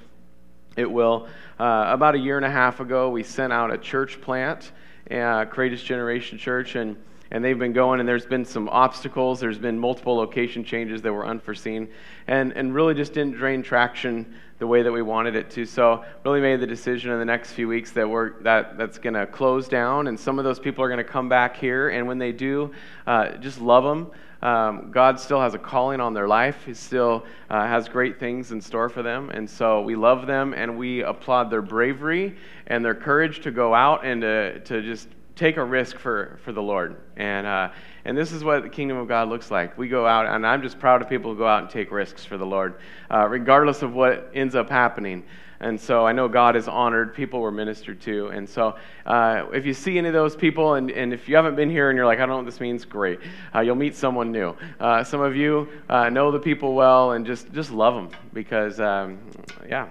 it 0.75 0.89
will. 0.89 1.27
Uh, 1.59 1.85
about 1.87 2.15
a 2.15 2.17
year 2.17 2.37
and 2.37 2.45
a 2.45 2.51
half 2.51 2.79
ago, 2.79 3.09
we 3.09 3.23
sent 3.23 3.53
out 3.53 3.71
a 3.71 3.77
church 3.77 4.21
plant, 4.21 4.71
uh, 5.11 5.45
Greatest 5.45 5.85
Generation 5.85 6.37
Church, 6.37 6.75
and 6.75 6.97
and 7.31 7.43
they've 7.43 7.57
been 7.57 7.73
going 7.73 7.99
and 7.99 8.07
there's 8.07 8.25
been 8.25 8.45
some 8.45 8.69
obstacles. 8.69 9.39
There's 9.39 9.57
been 9.57 9.79
multiple 9.79 10.15
location 10.15 10.63
changes 10.63 11.01
that 11.01 11.11
were 11.11 11.25
unforeseen. 11.25 11.89
And, 12.27 12.53
and 12.53 12.73
really 12.73 12.93
just 12.93 13.13
didn't 13.13 13.37
drain 13.37 13.63
traction 13.63 14.35
the 14.57 14.67
way 14.67 14.83
that 14.83 14.91
we 14.91 15.01
wanted 15.01 15.35
it 15.35 15.49
to. 15.51 15.65
So 15.65 16.05
really 16.23 16.39
made 16.41 16.59
the 16.59 16.67
decision 16.67 17.11
in 17.11 17.19
the 17.19 17.25
next 17.25 17.51
few 17.51 17.67
weeks 17.67 17.91
that 17.91 18.09
we're 18.09 18.41
that 18.43 18.77
that's 18.77 18.97
going 18.97 19.15
to 19.15 19.25
close 19.25 19.67
down. 19.67 20.07
And 20.07 20.19
some 20.19 20.39
of 20.39 20.45
those 20.45 20.59
people 20.59 20.83
are 20.83 20.87
going 20.87 20.97
to 20.97 21.03
come 21.03 21.27
back 21.27 21.57
here. 21.57 21.89
And 21.89 22.07
when 22.07 22.17
they 22.17 22.31
do 22.31 22.71
uh, 23.05 23.31
just 23.37 23.59
love 23.59 23.83
them 23.83 24.11
um, 24.45 24.91
God 24.91 25.19
still 25.19 25.41
has 25.41 25.55
a 25.55 25.57
calling 25.57 25.99
on 25.99 26.13
their 26.13 26.27
life. 26.27 26.65
He 26.65 26.75
still 26.75 27.25
uh, 27.49 27.65
has 27.65 27.89
great 27.89 28.19
things 28.19 28.51
in 28.51 28.61
store 28.61 28.89
for 28.89 29.01
them. 29.01 29.31
And 29.31 29.49
so 29.49 29.81
we 29.81 29.95
love 29.95 30.27
them 30.27 30.53
and 30.53 30.77
we 30.77 31.01
applaud 31.01 31.49
their 31.49 31.63
bravery 31.63 32.35
and 32.67 32.85
their 32.85 32.93
courage 32.93 33.41
to 33.41 33.51
go 33.51 33.73
out 33.73 34.05
and 34.05 34.21
to, 34.21 34.59
to 34.59 34.83
just 34.83 35.07
take 35.35 35.57
a 35.57 35.63
risk 35.63 35.99
for, 35.99 36.39
for 36.43 36.51
the 36.51 36.61
Lord. 36.61 36.95
And, 37.17 37.45
uh, 37.45 37.69
and 38.05 38.17
this 38.17 38.31
is 38.31 38.43
what 38.43 38.63
the 38.63 38.69
kingdom 38.69 38.97
of 38.97 39.07
God 39.07 39.29
looks 39.29 39.51
like. 39.51 39.77
We 39.77 39.87
go 39.87 40.05
out, 40.07 40.25
and 40.25 40.47
I'm 40.47 40.61
just 40.61 40.79
proud 40.79 41.01
of 41.01 41.09
people 41.09 41.31
who 41.31 41.37
go 41.37 41.47
out 41.47 41.61
and 41.61 41.69
take 41.69 41.91
risks 41.91 42.23
for 42.23 42.37
the 42.37 42.45
Lord, 42.45 42.75
uh, 43.11 43.27
regardless 43.27 43.81
of 43.81 43.93
what 43.93 44.31
ends 44.33 44.55
up 44.55 44.69
happening. 44.69 45.23
And 45.59 45.79
so 45.79 46.05
I 46.05 46.11
know 46.11 46.27
God 46.27 46.55
is 46.55 46.67
honored. 46.67 47.15
People 47.15 47.39
were 47.39 47.51
ministered 47.51 48.01
to. 48.01 48.27
And 48.27 48.47
so 48.47 48.75
uh, 49.05 49.45
if 49.53 49.65
you 49.65 49.73
see 49.73 49.97
any 49.97 50.09
of 50.09 50.13
those 50.13 50.35
people, 50.35 50.75
and, 50.75 50.91
and 50.91 51.13
if 51.13 51.29
you 51.29 51.35
haven't 51.35 51.55
been 51.55 51.69
here 51.69 51.89
and 51.89 51.97
you're 51.97 52.05
like, 52.05 52.19
I 52.19 52.21
don't 52.21 52.29
know 52.29 52.35
what 52.37 52.45
this 52.45 52.59
means, 52.59 52.83
great. 52.83 53.19
Uh, 53.53 53.61
you'll 53.61 53.75
meet 53.75 53.95
someone 53.95 54.31
new. 54.31 54.55
Uh, 54.79 55.03
some 55.03 55.21
of 55.21 55.35
you 55.35 55.69
uh, 55.89 56.09
know 56.09 56.31
the 56.31 56.39
people 56.39 56.73
well 56.73 57.13
and 57.13 57.25
just, 57.25 57.51
just 57.53 57.71
love 57.71 57.95
them 57.95 58.09
because, 58.33 58.79
um, 58.79 59.19
yeah, 59.67 59.87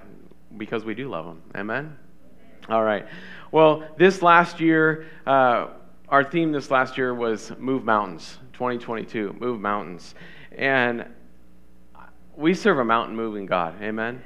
because 0.58 0.84
we 0.84 0.94
do 0.94 1.08
love 1.08 1.24
them. 1.24 1.42
Amen? 1.56 1.96
All 2.68 2.82
right. 2.82 3.06
Well, 3.52 3.84
this 3.98 4.22
last 4.22 4.58
year, 4.58 5.06
uh, 5.26 5.66
our 6.08 6.24
theme 6.24 6.50
this 6.50 6.70
last 6.70 6.96
year 6.96 7.14
was 7.14 7.52
Move 7.58 7.84
Mountains, 7.84 8.38
2022, 8.54 9.36
Move 9.38 9.60
Mountains. 9.60 10.14
And 10.56 11.04
we 12.36 12.54
serve 12.54 12.78
a 12.78 12.84
mountain 12.84 13.16
moving 13.16 13.44
God. 13.44 13.82
Amen? 13.82 14.22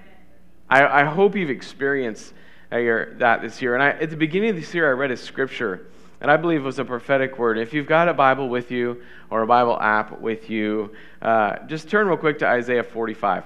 I, 0.71 1.03
I 1.03 1.05
hope 1.05 1.35
you've 1.35 1.51
experienced 1.51 2.33
that 2.71 3.41
this 3.43 3.61
year. 3.61 3.75
And 3.75 3.83
I, 3.83 3.91
at 3.91 4.11
the 4.11 4.17
beginning 4.17 4.51
of 4.51 4.57
this 4.57 4.73
year, 4.73 4.89
I 4.89 4.93
read 4.93 5.11
a 5.11 5.17
scripture, 5.17 5.89
and 6.21 6.31
I 6.31 6.37
believe 6.37 6.61
it 6.61 6.65
was 6.65 6.79
a 6.79 6.85
prophetic 6.85 7.39
word. 7.41 7.59
If 7.59 7.75
you've 7.75 7.89
got 7.89 8.09
a 8.09 8.15
Bible 8.15 8.49
with 8.49 8.71
you 8.71 9.03
or 9.31 9.43
a 9.43 9.47
Bible 9.49 9.77
app 9.81 10.21
with 10.21 10.49
you, 10.49 10.95
uh, 11.23 11.67
just 11.67 11.89
turn 11.89 12.07
real 12.07 12.17
quick 12.17 12.39
to 12.39 12.47
Isaiah 12.47 12.85
45. 12.85 13.45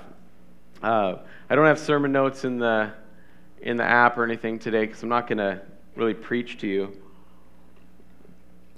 Uh, 0.83 1.15
I 1.49 1.55
don't 1.55 1.67
have 1.67 1.79
sermon 1.79 2.13
notes 2.13 2.45
in 2.45 2.59
the 2.59 2.93
in 3.63 3.77
the 3.77 3.85
app 3.85 4.19
or 4.19 4.25
anything 4.25 4.59
today 4.59 4.87
because 4.87 5.03
I'm 5.03 5.09
not 5.09 5.29
going 5.29 5.39
to 5.39 5.63
really 5.95 6.15
preach 6.15 6.59
to 6.59 6.67
you. 6.67 6.97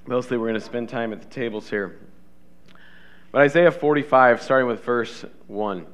Mostly, 0.06 0.36
we're 0.36 0.48
going 0.48 0.60
to 0.60 0.60
spend 0.60 0.90
time 0.90 1.12
at 1.12 1.20
the 1.20 1.28
tables 1.28 1.70
here. 1.70 1.98
But 3.32 3.40
Isaiah 3.40 3.72
45, 3.72 4.42
starting 4.42 4.68
with 4.68 4.84
verse 4.84 5.24
1. 5.46 5.86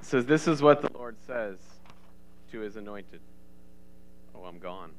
It 0.00 0.06
says, 0.06 0.24
This 0.24 0.48
is 0.48 0.62
what 0.62 0.80
the 0.80 0.90
Lord 0.94 1.16
says 1.26 1.58
to 2.50 2.60
his 2.60 2.76
anointed. 2.76 3.20
Oh, 4.34 4.44
I'm 4.44 4.58
gone. 4.58 4.90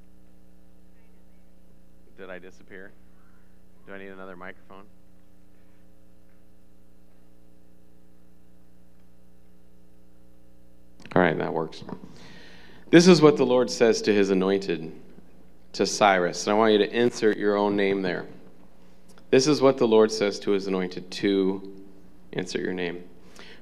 Did 2.22 2.30
I 2.30 2.38
disappear? 2.38 2.92
Do 3.88 3.96
I 3.96 3.98
need 3.98 4.10
another 4.10 4.36
microphone? 4.36 4.84
All 11.16 11.22
right, 11.24 11.36
that 11.40 11.52
works. 11.52 11.84
This 12.92 13.08
is 13.08 13.24
what 13.24 13.38
the 13.38 13.44
Lord 13.44 13.72
says 13.72 14.04
to 14.04 14.14
his 14.14 14.30
anointed, 14.30 14.92
to 15.74 15.88
Cyrus. 15.88 16.46
And 16.46 16.54
I 16.54 16.58
want 16.60 16.74
you 16.74 16.78
to 16.78 16.96
insert 16.96 17.38
your 17.38 17.58
own 17.58 17.76
name 17.76 18.04
there. 18.04 18.28
This 19.32 19.48
is 19.48 19.60
what 19.60 19.80
the 19.80 19.88
Lord 19.88 20.12
says 20.12 20.40
to 20.42 20.52
his 20.52 20.68
anointed, 20.68 21.10
to 21.10 21.76
insert 22.34 22.62
your 22.62 22.74
name, 22.74 23.04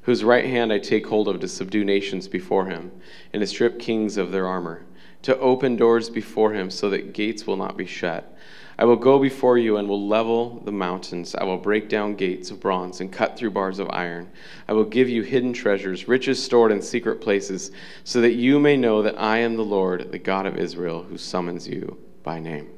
whose 0.01 0.22
right 0.22 0.44
hand 0.44 0.74
I 0.74 0.80
take 0.80 1.08
hold 1.08 1.30
of 1.30 1.39
to 1.39 1.48
subdue 1.48 1.86
nations 1.86 2.28
before 2.28 2.66
him, 2.66 2.92
and 3.32 3.39
to 3.39 3.48
strip 3.48 3.80
kings 3.80 4.18
of 4.18 4.34
their 4.34 4.48
armor, 4.48 4.84
to 5.21 5.38
open 5.39 5.75
doors 5.75 6.09
before 6.09 6.53
him 6.53 6.69
so 6.69 6.89
that 6.89 7.13
gates 7.13 7.45
will 7.45 7.57
not 7.57 7.77
be 7.77 7.85
shut. 7.85 8.35
I 8.79 8.85
will 8.85 8.95
go 8.95 9.19
before 9.19 9.57
you 9.57 9.75
and 9.75 9.89
will 9.89 10.07
level 10.07 10.61
the 10.61 10.71
mountains. 10.71 11.35
I 11.35 11.43
will 11.43 11.57
break 11.57 11.89
down 11.89 12.15
gates 12.15 12.49
of 12.49 12.61
bronze 12.61 13.01
and 13.01 13.11
cut 13.11 13.38
through 13.38 13.51
bars 13.51 13.77
of 13.77 13.89
iron. 13.91 14.31
I 14.69 14.73
will 14.73 14.85
give 14.85 15.09
you 15.09 15.21
hidden 15.21 15.51
treasures, 15.51 16.07
riches 16.07 16.41
stored 16.41 16.71
in 16.71 16.81
secret 16.81 17.19
places, 17.19 17.71
so 18.05 18.21
that 18.21 18.35
you 18.35 18.57
may 18.57 18.77
know 18.77 19.01
that 19.01 19.19
I 19.19 19.39
am 19.39 19.57
the 19.57 19.65
Lord, 19.65 20.13
the 20.13 20.17
God 20.17 20.45
of 20.45 20.57
Israel, 20.57 21.03
who 21.03 21.17
summons 21.17 21.67
you 21.67 21.97
by 22.23 22.39
name. 22.39 22.69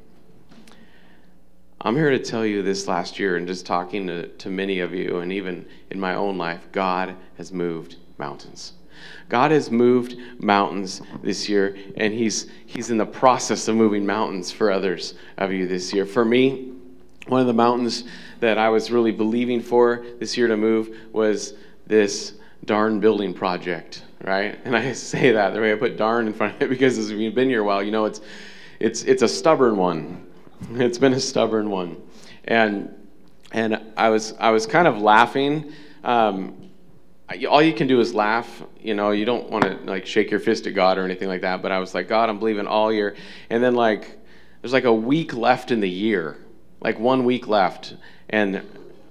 I'm 1.79 1.95
here 1.95 2.09
to 2.09 2.19
tell 2.19 2.47
you 2.47 2.63
this 2.63 2.87
last 2.87 3.19
year, 3.19 3.37
and 3.37 3.45
just 3.45 3.67
talking 3.67 4.07
to, 4.07 4.27
to 4.27 4.49
many 4.49 4.79
of 4.79 4.95
you, 4.95 5.19
and 5.19 5.31
even 5.31 5.67
in 5.91 5.99
my 5.99 6.15
own 6.15 6.35
life, 6.35 6.67
God 6.71 7.15
has 7.37 7.51
moved 7.51 7.97
mountains. 8.17 8.73
God 9.29 9.51
has 9.51 9.71
moved 9.71 10.15
mountains 10.39 11.01
this 11.23 11.47
year, 11.47 11.77
and 11.97 12.13
He's, 12.13 12.47
he's 12.65 12.89
in 12.89 12.97
the 12.97 13.05
process 13.05 13.67
of 13.67 13.75
moving 13.75 14.05
mountains 14.05 14.51
for 14.51 14.71
others 14.71 15.15
of 15.37 15.51
you 15.51 15.67
this 15.67 15.93
year. 15.93 16.05
For 16.05 16.25
me, 16.25 16.73
one 17.27 17.41
of 17.41 17.47
the 17.47 17.53
mountains 17.53 18.03
that 18.39 18.57
I 18.57 18.69
was 18.69 18.91
really 18.91 19.11
believing 19.11 19.61
for 19.61 20.05
this 20.19 20.37
year 20.37 20.47
to 20.47 20.57
move 20.57 20.95
was 21.13 21.53
this 21.87 22.33
darn 22.65 22.99
building 22.99 23.33
project, 23.33 24.03
right? 24.23 24.59
And 24.65 24.75
I 24.75 24.93
say 24.93 25.31
that 25.31 25.53
the 25.53 25.61
way 25.61 25.71
I 25.71 25.75
put 25.75 25.97
darn 25.97 26.27
in 26.27 26.33
front 26.33 26.55
of 26.55 26.63
it 26.63 26.69
because 26.69 26.97
as 26.97 27.11
you've 27.11 27.35
been 27.35 27.49
here 27.49 27.61
a 27.61 27.63
while, 27.63 27.83
you 27.83 27.91
know 27.91 28.05
it's 28.05 28.21
it's 28.79 29.03
it's 29.03 29.21
a 29.21 29.27
stubborn 29.27 29.77
one. 29.77 30.25
It's 30.73 30.97
been 30.97 31.13
a 31.13 31.19
stubborn 31.19 31.69
one, 31.69 32.01
and 32.45 32.93
and 33.51 33.81
I 33.97 34.09
was 34.09 34.33
I 34.39 34.51
was 34.51 34.65
kind 34.65 34.87
of 34.87 34.97
laughing. 34.99 35.71
Um, 36.03 36.70
all 37.49 37.61
you 37.61 37.73
can 37.73 37.87
do 37.87 37.99
is 37.99 38.13
laugh. 38.13 38.63
You 38.79 38.93
know, 38.93 39.11
you 39.11 39.25
don't 39.25 39.49
want 39.49 39.63
to 39.63 39.77
like 39.85 40.05
shake 40.05 40.31
your 40.31 40.39
fist 40.39 40.67
at 40.67 40.73
God 40.73 40.97
or 40.97 41.05
anything 41.05 41.27
like 41.27 41.41
that. 41.41 41.61
But 41.61 41.71
I 41.71 41.79
was 41.79 41.93
like, 41.93 42.07
God, 42.07 42.29
I'm 42.29 42.39
believing 42.39 42.67
all 42.67 42.91
year. 42.91 43.15
And 43.49 43.63
then 43.63 43.75
like, 43.75 44.17
there's 44.61 44.73
like 44.73 44.85
a 44.85 44.93
week 44.93 45.33
left 45.33 45.71
in 45.71 45.79
the 45.79 45.89
year, 45.89 46.37
like 46.81 46.99
one 46.99 47.25
week 47.25 47.47
left, 47.47 47.95
and 48.29 48.61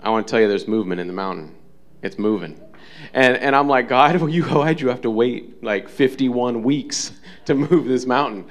I 0.02 0.10
want 0.10 0.26
to 0.26 0.30
tell 0.30 0.40
you, 0.40 0.48
there's 0.48 0.66
movement 0.66 1.00
in 1.00 1.06
the 1.06 1.12
mountain. 1.12 1.54
It's 2.02 2.18
moving. 2.18 2.58
And, 3.12 3.36
and 3.36 3.54
I'm 3.54 3.68
like, 3.68 3.88
God, 3.88 4.16
well, 4.20 4.28
you, 4.28 4.44
why'd 4.44 4.80
you 4.80 4.88
have 4.88 5.02
to 5.02 5.10
wait 5.10 5.62
like 5.62 5.88
51 5.88 6.62
weeks 6.62 7.12
to 7.46 7.54
move 7.54 7.86
this 7.86 8.06
mountain? 8.06 8.46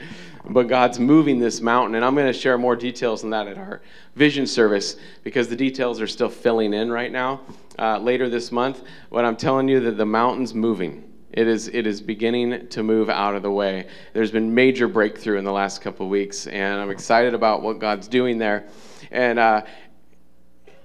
But 0.45 0.67
God's 0.67 0.99
moving 0.99 1.39
this 1.39 1.61
mountain. 1.61 1.95
And 1.95 2.05
I'm 2.05 2.15
going 2.15 2.27
to 2.27 2.33
share 2.33 2.57
more 2.57 2.75
details 2.75 3.23
on 3.23 3.29
that 3.31 3.47
at 3.47 3.57
our 3.57 3.81
vision 4.19 4.45
service 4.45 4.97
because 5.23 5.47
the 5.47 5.55
details 5.55 6.01
are 6.01 6.07
still 6.07 6.29
filling 6.29 6.73
in 6.73 6.91
right 6.91 7.11
now 7.11 7.41
uh, 7.79 7.97
later 7.97 8.29
this 8.29 8.51
month. 8.51 8.83
But 9.09 9.23
I'm 9.23 9.37
telling 9.37 9.69
you 9.69 9.79
that 9.79 9.97
the 9.97 10.05
mountain's 10.05 10.53
moving. 10.53 11.05
It 11.31 11.47
is, 11.47 11.69
it 11.69 11.87
is 11.87 12.01
beginning 12.01 12.67
to 12.67 12.83
move 12.83 13.09
out 13.09 13.35
of 13.35 13.43
the 13.43 13.51
way. 13.51 13.87
There's 14.13 14.31
been 14.31 14.53
major 14.53 14.87
breakthrough 14.87 15.37
in 15.37 15.45
the 15.45 15.51
last 15.51 15.81
couple 15.81 16.05
of 16.05 16.09
weeks, 16.09 16.47
and 16.47 16.81
I'm 16.81 16.89
excited 16.89 17.33
about 17.33 17.61
what 17.61 17.79
God's 17.79 18.07
doing 18.07 18.37
there. 18.37 18.67
And, 19.09 19.39
uh, 19.39 19.61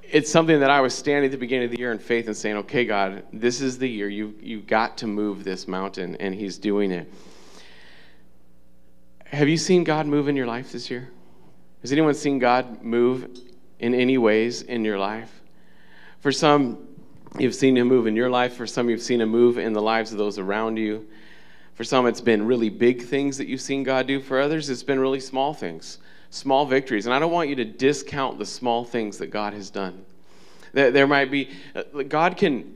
it's 0.02 0.30
something 0.30 0.60
that 0.60 0.70
I 0.70 0.80
was 0.80 0.94
standing 0.94 1.24
at 1.24 1.32
the 1.32 1.38
beginning 1.38 1.64
of 1.64 1.70
the 1.72 1.78
year 1.78 1.90
in 1.90 1.98
faith 1.98 2.28
and 2.28 2.36
saying, 2.36 2.56
okay, 2.58 2.84
God, 2.84 3.24
this 3.32 3.60
is 3.60 3.78
the 3.78 3.88
year. 3.88 4.08
You, 4.08 4.34
you've 4.40 4.66
got 4.66 4.96
to 4.98 5.08
move 5.08 5.42
this 5.42 5.66
mountain, 5.66 6.14
and 6.20 6.32
He's 6.32 6.56
doing 6.56 6.92
it. 6.92 7.12
Have 9.24 9.48
you 9.48 9.56
seen 9.56 9.82
God 9.82 10.06
move 10.06 10.28
in 10.28 10.36
your 10.36 10.46
life 10.46 10.70
this 10.70 10.88
year? 10.88 11.08
Has 11.84 11.92
anyone 11.92 12.14
seen 12.14 12.38
God 12.38 12.82
move 12.82 13.28
in 13.78 13.94
any 13.94 14.16
ways 14.16 14.62
in 14.62 14.86
your 14.86 14.98
life? 14.98 15.42
For 16.20 16.32
some, 16.32 16.78
you've 17.38 17.54
seen 17.54 17.76
Him 17.76 17.88
move 17.88 18.06
in 18.06 18.16
your 18.16 18.30
life. 18.30 18.56
For 18.56 18.66
some, 18.66 18.88
you've 18.88 19.02
seen 19.02 19.20
Him 19.20 19.28
move 19.28 19.58
in 19.58 19.74
the 19.74 19.82
lives 19.82 20.10
of 20.10 20.16
those 20.16 20.38
around 20.38 20.78
you. 20.78 21.06
For 21.74 21.84
some, 21.84 22.06
it's 22.06 22.22
been 22.22 22.46
really 22.46 22.70
big 22.70 23.02
things 23.02 23.36
that 23.36 23.48
you've 23.48 23.60
seen 23.60 23.82
God 23.82 24.06
do. 24.06 24.18
For 24.18 24.40
others, 24.40 24.70
it's 24.70 24.82
been 24.82 24.98
really 24.98 25.20
small 25.20 25.52
things 25.52 25.98
small 26.30 26.64
victories. 26.64 27.04
And 27.04 27.14
I 27.14 27.18
don't 27.18 27.32
want 27.32 27.50
you 27.50 27.54
to 27.56 27.66
discount 27.66 28.38
the 28.38 28.46
small 28.46 28.82
things 28.82 29.18
that 29.18 29.26
God 29.26 29.52
has 29.52 29.68
done. 29.68 30.06
There 30.72 31.06
might 31.06 31.30
be, 31.30 31.50
uh, 31.76 31.82
God 32.08 32.38
can, 32.38 32.74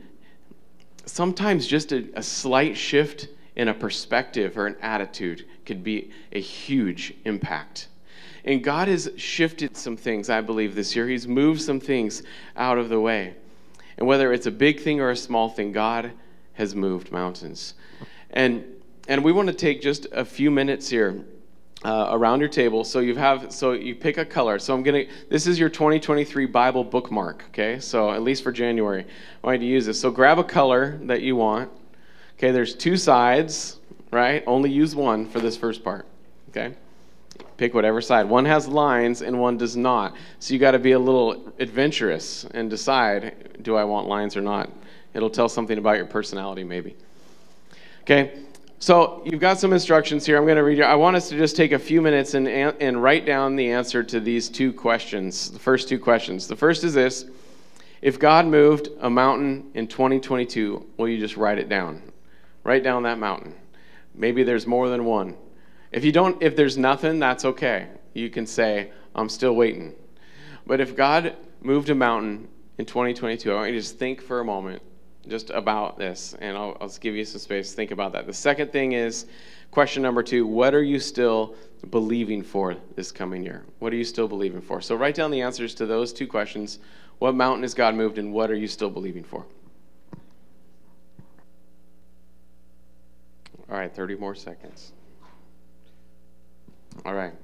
sometimes 1.06 1.66
just 1.66 1.92
a, 1.92 2.06
a 2.14 2.22
slight 2.22 2.76
shift 2.76 3.28
in 3.56 3.68
a 3.68 3.74
perspective 3.74 4.58
or 4.58 4.66
an 4.66 4.76
attitude 4.82 5.46
could 5.64 5.82
be 5.82 6.10
a 6.30 6.40
huge 6.40 7.14
impact. 7.24 7.88
And 8.48 8.64
God 8.64 8.88
has 8.88 9.10
shifted 9.16 9.76
some 9.76 9.94
things, 9.94 10.30
I 10.30 10.40
believe, 10.40 10.74
this 10.74 10.96
year. 10.96 11.06
He's 11.06 11.28
moved 11.28 11.60
some 11.60 11.78
things 11.78 12.22
out 12.56 12.78
of 12.78 12.88
the 12.88 12.98
way. 12.98 13.34
And 13.98 14.06
whether 14.06 14.32
it's 14.32 14.46
a 14.46 14.50
big 14.50 14.80
thing 14.80 15.02
or 15.02 15.10
a 15.10 15.16
small 15.16 15.50
thing, 15.50 15.70
God 15.70 16.12
has 16.54 16.74
moved 16.74 17.12
mountains. 17.12 17.74
And, 18.30 18.64
and 19.06 19.22
we 19.22 19.32
want 19.32 19.48
to 19.48 19.54
take 19.54 19.82
just 19.82 20.06
a 20.12 20.24
few 20.24 20.50
minutes 20.50 20.88
here 20.88 21.26
uh, 21.84 22.08
around 22.10 22.40
your 22.40 22.48
table. 22.48 22.84
So 22.84 23.00
you 23.00 23.16
have 23.16 23.52
so 23.52 23.72
you 23.72 23.94
pick 23.94 24.16
a 24.16 24.24
color. 24.24 24.58
So 24.58 24.72
I'm 24.74 24.82
gonna. 24.82 25.04
This 25.28 25.46
is 25.46 25.58
your 25.58 25.68
2023 25.68 26.46
Bible 26.46 26.84
bookmark. 26.84 27.44
Okay. 27.48 27.78
So 27.78 28.10
at 28.10 28.22
least 28.22 28.42
for 28.42 28.50
January, 28.50 29.04
I 29.44 29.46
want 29.46 29.60
to 29.60 29.66
use 29.66 29.84
this. 29.84 30.00
So 30.00 30.10
grab 30.10 30.38
a 30.38 30.44
color 30.44 30.98
that 31.02 31.20
you 31.20 31.36
want. 31.36 31.70
Okay. 32.38 32.50
There's 32.50 32.74
two 32.74 32.96
sides, 32.96 33.78
right? 34.10 34.42
Only 34.46 34.70
use 34.70 34.96
one 34.96 35.28
for 35.28 35.38
this 35.38 35.56
first 35.56 35.84
part. 35.84 36.06
Okay. 36.48 36.74
Pick 37.58 37.74
whatever 37.74 38.00
side. 38.00 38.28
One 38.28 38.44
has 38.44 38.66
lines 38.68 39.20
and 39.20 39.38
one 39.38 39.58
does 39.58 39.76
not. 39.76 40.14
So 40.38 40.54
you 40.54 40.60
got 40.60 40.70
to 40.70 40.78
be 40.78 40.92
a 40.92 40.98
little 40.98 41.52
adventurous 41.58 42.44
and 42.52 42.70
decide: 42.70 43.58
Do 43.62 43.76
I 43.76 43.84
want 43.84 44.06
lines 44.06 44.36
or 44.36 44.40
not? 44.40 44.70
It'll 45.12 45.28
tell 45.28 45.48
something 45.48 45.76
about 45.76 45.96
your 45.96 46.06
personality, 46.06 46.64
maybe. 46.64 46.96
Okay. 48.02 48.44
So 48.80 49.22
you've 49.24 49.40
got 49.40 49.58
some 49.58 49.72
instructions 49.72 50.24
here. 50.24 50.36
I'm 50.36 50.44
going 50.44 50.56
to 50.56 50.62
read 50.62 50.78
you. 50.78 50.84
I 50.84 50.94
want 50.94 51.16
us 51.16 51.28
to 51.30 51.36
just 51.36 51.56
take 51.56 51.72
a 51.72 51.78
few 51.78 52.00
minutes 52.00 52.34
and, 52.34 52.46
and 52.46 53.02
write 53.02 53.26
down 53.26 53.56
the 53.56 53.72
answer 53.72 54.04
to 54.04 54.20
these 54.20 54.48
two 54.48 54.72
questions, 54.72 55.50
the 55.50 55.58
first 55.58 55.88
two 55.88 55.98
questions. 55.98 56.46
The 56.46 56.54
first 56.54 56.84
is 56.84 56.94
this 56.94 57.26
If 58.02 58.20
God 58.20 58.46
moved 58.46 58.90
a 59.00 59.10
mountain 59.10 59.72
in 59.74 59.88
2022, 59.88 60.86
will 60.96 61.08
you 61.08 61.18
just 61.18 61.36
write 61.36 61.58
it 61.58 61.68
down? 61.68 62.02
Write 62.62 62.84
down 62.84 63.02
that 63.02 63.18
mountain. 63.18 63.52
Maybe 64.14 64.44
there's 64.44 64.66
more 64.66 64.88
than 64.88 65.04
one. 65.04 65.36
If 65.92 66.04
you 66.04 66.12
don't, 66.12 66.40
if 66.42 66.54
there's 66.54 66.76
nothing, 66.76 67.18
that's 67.18 67.44
okay. 67.44 67.88
You 68.14 68.30
can 68.30 68.46
say, 68.46 68.90
I'm 69.14 69.28
still 69.28 69.54
waiting. 69.54 69.94
But 70.66 70.80
if 70.80 70.94
God 70.94 71.36
moved 71.60 71.88
a 71.90 71.94
mountain 71.94 72.48
in 72.78 72.84
2022, 72.84 73.50
I 73.50 73.54
want 73.54 73.68
you 73.68 73.74
to 73.74 73.80
just 73.80 73.98
think 73.98 74.20
for 74.20 74.40
a 74.40 74.44
moment 74.44 74.82
just 75.28 75.50
about 75.50 75.98
this, 75.98 76.34
and 76.40 76.56
I'll, 76.56 76.76
I'll 76.80 76.88
give 76.88 77.14
you 77.14 77.24
some 77.24 77.40
space 77.40 77.70
to 77.70 77.76
think 77.76 77.90
about 77.90 78.12
that. 78.12 78.26
The 78.26 78.32
second 78.32 78.72
thing 78.72 78.92
is 78.92 79.26
question 79.70 80.02
number 80.02 80.22
two 80.22 80.46
what 80.46 80.74
are 80.74 80.82
you 80.82 80.98
still 80.98 81.54
believing 81.90 82.42
for 82.42 82.76
this 82.96 83.12
coming 83.12 83.42
year? 83.42 83.64
What 83.78 83.92
are 83.92 83.96
you 83.96 84.04
still 84.04 84.28
believing 84.28 84.60
for? 84.60 84.80
So 84.80 84.94
write 84.94 85.14
down 85.14 85.30
the 85.30 85.42
answers 85.42 85.74
to 85.76 85.86
those 85.86 86.12
two 86.12 86.26
questions. 86.26 86.78
What 87.18 87.34
mountain 87.34 87.62
has 87.62 87.74
God 87.74 87.94
moved, 87.94 88.18
and 88.18 88.32
what 88.32 88.50
are 88.50 88.56
you 88.56 88.68
still 88.68 88.90
believing 88.90 89.24
for? 89.24 89.44
All 93.70 93.76
right, 93.76 93.94
30 93.94 94.14
more 94.16 94.34
seconds. 94.34 94.92
All 97.04 97.14
right. 97.14 97.34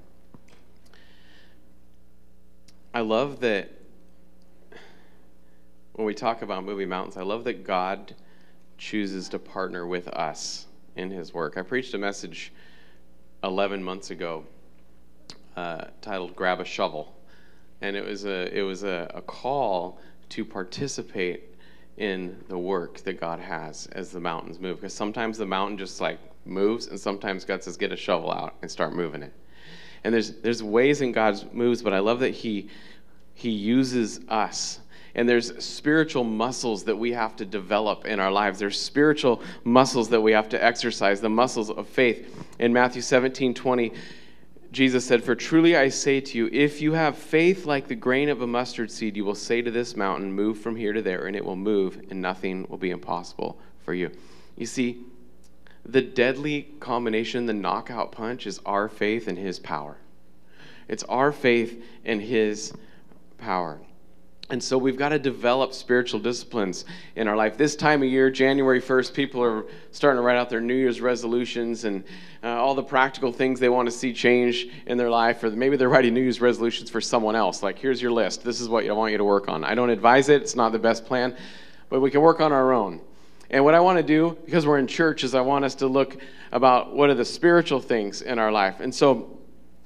I 2.92 3.00
love 3.00 3.40
that 3.40 3.70
when 5.94 6.06
we 6.06 6.14
talk 6.14 6.42
about 6.42 6.64
moving 6.64 6.88
mountains, 6.88 7.16
I 7.16 7.22
love 7.22 7.44
that 7.44 7.64
God 7.64 8.14
chooses 8.78 9.28
to 9.30 9.38
partner 9.38 9.86
with 9.86 10.08
us 10.08 10.66
in 10.96 11.10
his 11.10 11.32
work. 11.32 11.56
I 11.56 11.62
preached 11.62 11.94
a 11.94 11.98
message 11.98 12.52
11 13.42 13.82
months 13.82 14.10
ago 14.10 14.44
uh, 15.56 15.86
titled 16.00 16.34
Grab 16.34 16.60
a 16.60 16.64
Shovel. 16.64 17.14
And 17.80 17.96
it 17.96 18.04
was, 18.04 18.24
a, 18.24 18.56
it 18.56 18.62
was 18.62 18.82
a, 18.82 19.10
a 19.14 19.22
call 19.22 20.00
to 20.30 20.44
participate 20.44 21.54
in 21.96 22.42
the 22.48 22.58
work 22.58 22.98
that 23.00 23.20
God 23.20 23.38
has 23.38 23.86
as 23.92 24.10
the 24.10 24.20
mountains 24.20 24.58
move. 24.58 24.80
Because 24.80 24.94
sometimes 24.94 25.38
the 25.38 25.46
mountain 25.46 25.78
just 25.78 26.00
like 26.00 26.18
moves, 26.44 26.86
and 26.86 26.98
sometimes 26.98 27.44
God 27.44 27.62
says, 27.62 27.76
get 27.76 27.92
a 27.92 27.96
shovel 27.96 28.30
out 28.30 28.54
and 28.62 28.70
start 28.70 28.94
moving 28.94 29.22
it. 29.22 29.32
And 30.04 30.12
there's, 30.12 30.32
there's 30.32 30.62
ways 30.62 31.00
in 31.00 31.12
God's 31.12 31.44
moves, 31.52 31.82
but 31.82 31.92
I 31.92 31.98
love 31.98 32.20
that 32.20 32.30
He, 32.30 32.68
he 33.34 33.50
uses 33.50 34.20
us 34.28 34.80
and 35.14 35.28
there's 35.28 35.64
spiritual 35.64 36.24
muscles 36.24 36.84
that 36.84 36.96
we 36.96 37.12
have 37.12 37.36
to 37.36 37.44
develop 37.44 38.04
in 38.04 38.18
our 38.18 38.32
lives. 38.32 38.58
There's 38.58 38.80
spiritual 38.80 39.42
muscles 39.62 40.08
that 40.08 40.20
we 40.20 40.32
have 40.32 40.48
to 40.50 40.62
exercise, 40.62 41.20
the 41.20 41.28
muscles 41.28 41.70
of 41.70 41.88
faith. 41.88 42.44
In 42.58 42.72
Matthew 42.72 43.00
17 43.00 43.54
20, 43.54 43.92
Jesus 44.72 45.04
said, 45.04 45.22
For 45.22 45.36
truly 45.36 45.76
I 45.76 45.88
say 45.88 46.20
to 46.20 46.38
you, 46.38 46.48
if 46.50 46.80
you 46.80 46.94
have 46.94 47.16
faith 47.16 47.64
like 47.64 47.86
the 47.86 47.94
grain 47.94 48.28
of 48.28 48.42
a 48.42 48.46
mustard 48.46 48.90
seed, 48.90 49.16
you 49.16 49.24
will 49.24 49.36
say 49.36 49.62
to 49.62 49.70
this 49.70 49.94
mountain, 49.94 50.32
Move 50.32 50.58
from 50.58 50.74
here 50.74 50.92
to 50.92 51.00
there, 51.00 51.26
and 51.26 51.36
it 51.36 51.44
will 51.44 51.54
move, 51.54 52.02
and 52.10 52.20
nothing 52.20 52.66
will 52.68 52.78
be 52.78 52.90
impossible 52.90 53.56
for 53.84 53.94
you. 53.94 54.10
You 54.56 54.66
see, 54.66 55.04
the 55.86 56.00
deadly 56.00 56.68
combination, 56.80 57.46
the 57.46 57.52
knockout 57.52 58.12
punch, 58.12 58.46
is 58.46 58.60
our 58.64 58.88
faith 58.88 59.28
and 59.28 59.38
His 59.38 59.58
power. 59.58 59.96
It's 60.88 61.02
our 61.04 61.32
faith 61.32 61.82
and 62.04 62.20
His 62.20 62.72
power. 63.38 63.80
And 64.50 64.62
so 64.62 64.76
we've 64.76 64.98
got 64.98 65.08
to 65.08 65.18
develop 65.18 65.72
spiritual 65.72 66.20
disciplines 66.20 66.84
in 67.16 67.28
our 67.28 67.36
life. 67.36 67.56
This 67.56 67.74
time 67.74 68.02
of 68.02 68.08
year, 68.08 68.30
January 68.30 68.80
1st, 68.80 69.14
people 69.14 69.42
are 69.42 69.64
starting 69.90 70.18
to 70.18 70.22
write 70.22 70.36
out 70.36 70.50
their 70.50 70.60
New 70.60 70.74
Year's 70.74 71.00
resolutions 71.00 71.84
and 71.84 72.04
uh, 72.42 72.48
all 72.48 72.74
the 72.74 72.82
practical 72.82 73.32
things 73.32 73.58
they 73.58 73.70
want 73.70 73.86
to 73.86 73.92
see 73.92 74.12
change 74.12 74.68
in 74.86 74.98
their 74.98 75.08
life. 75.08 75.42
Or 75.42 75.50
maybe 75.50 75.78
they're 75.78 75.88
writing 75.88 76.12
New 76.12 76.20
Year's 76.20 76.42
resolutions 76.42 76.90
for 76.90 77.00
someone 77.00 77.34
else. 77.34 77.62
Like, 77.62 77.78
here's 77.78 78.02
your 78.02 78.12
list. 78.12 78.44
This 78.44 78.60
is 78.60 78.68
what 78.68 78.86
I 78.86 78.92
want 78.92 79.12
you 79.12 79.18
to 79.18 79.24
work 79.24 79.48
on. 79.48 79.64
I 79.64 79.74
don't 79.74 79.90
advise 79.90 80.28
it, 80.28 80.42
it's 80.42 80.56
not 80.56 80.72
the 80.72 80.78
best 80.78 81.06
plan, 81.06 81.34
but 81.88 82.00
we 82.00 82.10
can 82.10 82.20
work 82.20 82.40
on 82.40 82.52
our 82.52 82.72
own. 82.72 83.00
And 83.54 83.64
what 83.64 83.76
I 83.76 83.78
want 83.78 83.98
to 83.98 84.02
do, 84.02 84.36
because 84.44 84.66
we're 84.66 84.80
in 84.80 84.88
church, 84.88 85.22
is 85.22 85.32
I 85.32 85.40
want 85.40 85.64
us 85.64 85.76
to 85.76 85.86
look 85.86 86.16
about 86.50 86.92
what 86.92 87.08
are 87.08 87.14
the 87.14 87.24
spiritual 87.24 87.78
things 87.78 88.20
in 88.20 88.40
our 88.40 88.50
life. 88.50 88.80
And 88.80 88.92
so 88.92 89.38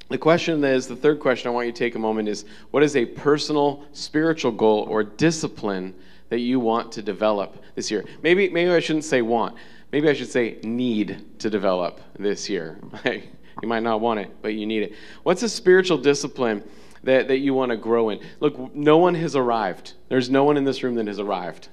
the 0.08 0.16
question 0.16 0.64
is 0.64 0.86
the 0.86 0.96
third 0.96 1.20
question 1.20 1.50
I 1.50 1.52
want 1.52 1.66
you 1.66 1.72
to 1.72 1.78
take 1.78 1.94
a 1.94 1.98
moment 1.98 2.30
is 2.30 2.46
what 2.70 2.82
is 2.82 2.96
a 2.96 3.04
personal 3.04 3.84
spiritual 3.92 4.52
goal 4.52 4.86
or 4.88 5.04
discipline 5.04 5.94
that 6.30 6.38
you 6.38 6.58
want 6.58 6.92
to 6.92 7.02
develop 7.02 7.62
this 7.74 7.90
year? 7.90 8.06
Maybe 8.22 8.48
maybe 8.48 8.70
I 8.70 8.80
shouldn't 8.80 9.04
say 9.04 9.20
want. 9.20 9.54
Maybe 9.92 10.08
I 10.08 10.14
should 10.14 10.30
say 10.30 10.58
need 10.62 11.26
to 11.38 11.50
develop 11.50 12.00
this 12.18 12.48
year. 12.48 12.78
you 13.04 13.68
might 13.68 13.82
not 13.82 14.00
want 14.00 14.20
it, 14.20 14.34
but 14.40 14.54
you 14.54 14.64
need 14.64 14.82
it. 14.82 14.94
What's 15.24 15.42
a 15.42 15.48
spiritual 15.48 15.98
discipline 15.98 16.64
that, 17.02 17.28
that 17.28 17.40
you 17.40 17.52
want 17.52 17.70
to 17.72 17.76
grow 17.76 18.08
in? 18.08 18.20
Look, 18.40 18.74
no 18.74 18.96
one 18.96 19.14
has 19.16 19.36
arrived. 19.36 19.92
There's 20.08 20.30
no 20.30 20.44
one 20.44 20.56
in 20.56 20.64
this 20.64 20.82
room 20.82 20.94
that 20.94 21.06
has 21.06 21.18
arrived. 21.18 21.68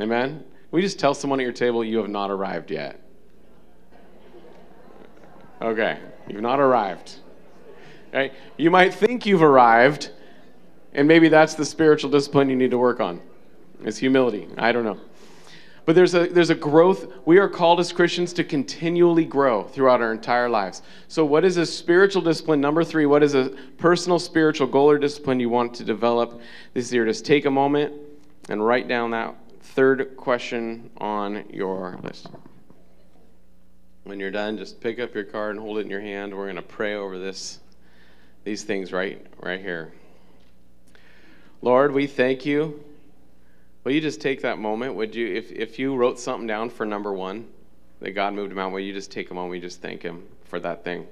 Amen? 0.00 0.44
We 0.70 0.80
just 0.80 0.98
tell 0.98 1.14
someone 1.14 1.40
at 1.40 1.42
your 1.42 1.52
table 1.52 1.84
you 1.84 1.98
have 1.98 2.08
not 2.08 2.30
arrived 2.30 2.70
yet? 2.70 3.00
Okay, 5.62 5.98
you've 6.28 6.40
not 6.40 6.60
arrived. 6.60 7.16
Right? 8.12 8.32
You 8.56 8.70
might 8.70 8.94
think 8.94 9.26
you've 9.26 9.42
arrived, 9.42 10.10
and 10.94 11.06
maybe 11.06 11.28
that's 11.28 11.54
the 11.54 11.64
spiritual 11.64 12.10
discipline 12.10 12.48
you 12.48 12.56
need 12.56 12.70
to 12.70 12.78
work 12.78 13.00
on. 13.00 13.20
Is 13.84 13.98
humility. 13.98 14.48
I 14.58 14.72
don't 14.72 14.84
know. 14.84 14.98
But 15.86 15.96
there's 15.96 16.14
a, 16.14 16.28
there's 16.28 16.50
a 16.50 16.54
growth. 16.54 17.12
We 17.24 17.38
are 17.38 17.48
called 17.48 17.80
as 17.80 17.92
Christians 17.92 18.32
to 18.34 18.44
continually 18.44 19.24
grow 19.24 19.64
throughout 19.64 20.02
our 20.02 20.12
entire 20.12 20.48
lives. 20.48 20.82
So, 21.08 21.24
what 21.24 21.44
is 21.44 21.56
a 21.56 21.64
spiritual 21.64 22.22
discipline? 22.22 22.60
Number 22.60 22.84
three, 22.84 23.06
what 23.06 23.22
is 23.22 23.34
a 23.34 23.54
personal 23.78 24.18
spiritual 24.18 24.66
goal 24.66 24.90
or 24.90 24.98
discipline 24.98 25.40
you 25.40 25.48
want 25.48 25.74
to 25.74 25.84
develop 25.84 26.40
this 26.74 26.92
year? 26.92 27.06
Just 27.06 27.24
take 27.24 27.46
a 27.46 27.50
moment 27.50 27.94
and 28.50 28.64
write 28.64 28.86
down 28.86 29.10
that 29.12 29.34
third 29.74 30.16
question 30.16 30.90
on 30.98 31.44
your 31.50 31.98
list. 32.02 32.28
When 34.04 34.18
you're 34.18 34.30
done, 34.30 34.58
just 34.58 34.80
pick 34.80 34.98
up 34.98 35.14
your 35.14 35.24
card 35.24 35.56
and 35.56 35.60
hold 35.60 35.78
it 35.78 35.82
in 35.82 35.90
your 35.90 36.00
hand. 36.00 36.36
We're 36.36 36.46
going 36.46 36.56
to 36.56 36.62
pray 36.62 36.94
over 36.94 37.18
this, 37.18 37.60
these 38.44 38.64
things 38.64 38.92
right, 38.92 39.24
right 39.40 39.60
here. 39.60 39.92
Lord, 41.62 41.92
we 41.92 42.06
thank 42.06 42.46
you 42.46 42.82
Will 43.84 43.92
you 43.92 44.00
just 44.00 44.20
take 44.20 44.42
that 44.42 44.58
moment? 44.58 44.94
Would 44.94 45.14
you, 45.14 45.26
if, 45.34 45.50
if 45.52 45.78
you 45.78 45.96
wrote 45.96 46.18
something 46.18 46.46
down 46.46 46.68
for 46.68 46.84
number 46.84 47.12
one, 47.12 47.48
that 48.00 48.12
God 48.12 48.34
moved 48.34 48.52
him 48.52 48.58
out, 48.58 48.72
will 48.72 48.80
you 48.80 48.92
just 48.92 49.10
take 49.10 49.30
a 49.30 49.34
moment? 49.34 49.52
We 49.52 49.60
just 49.60 49.80
thank 49.80 50.02
him 50.02 50.26
for 50.44 50.60
that 50.60 50.84
thing. 50.84 51.06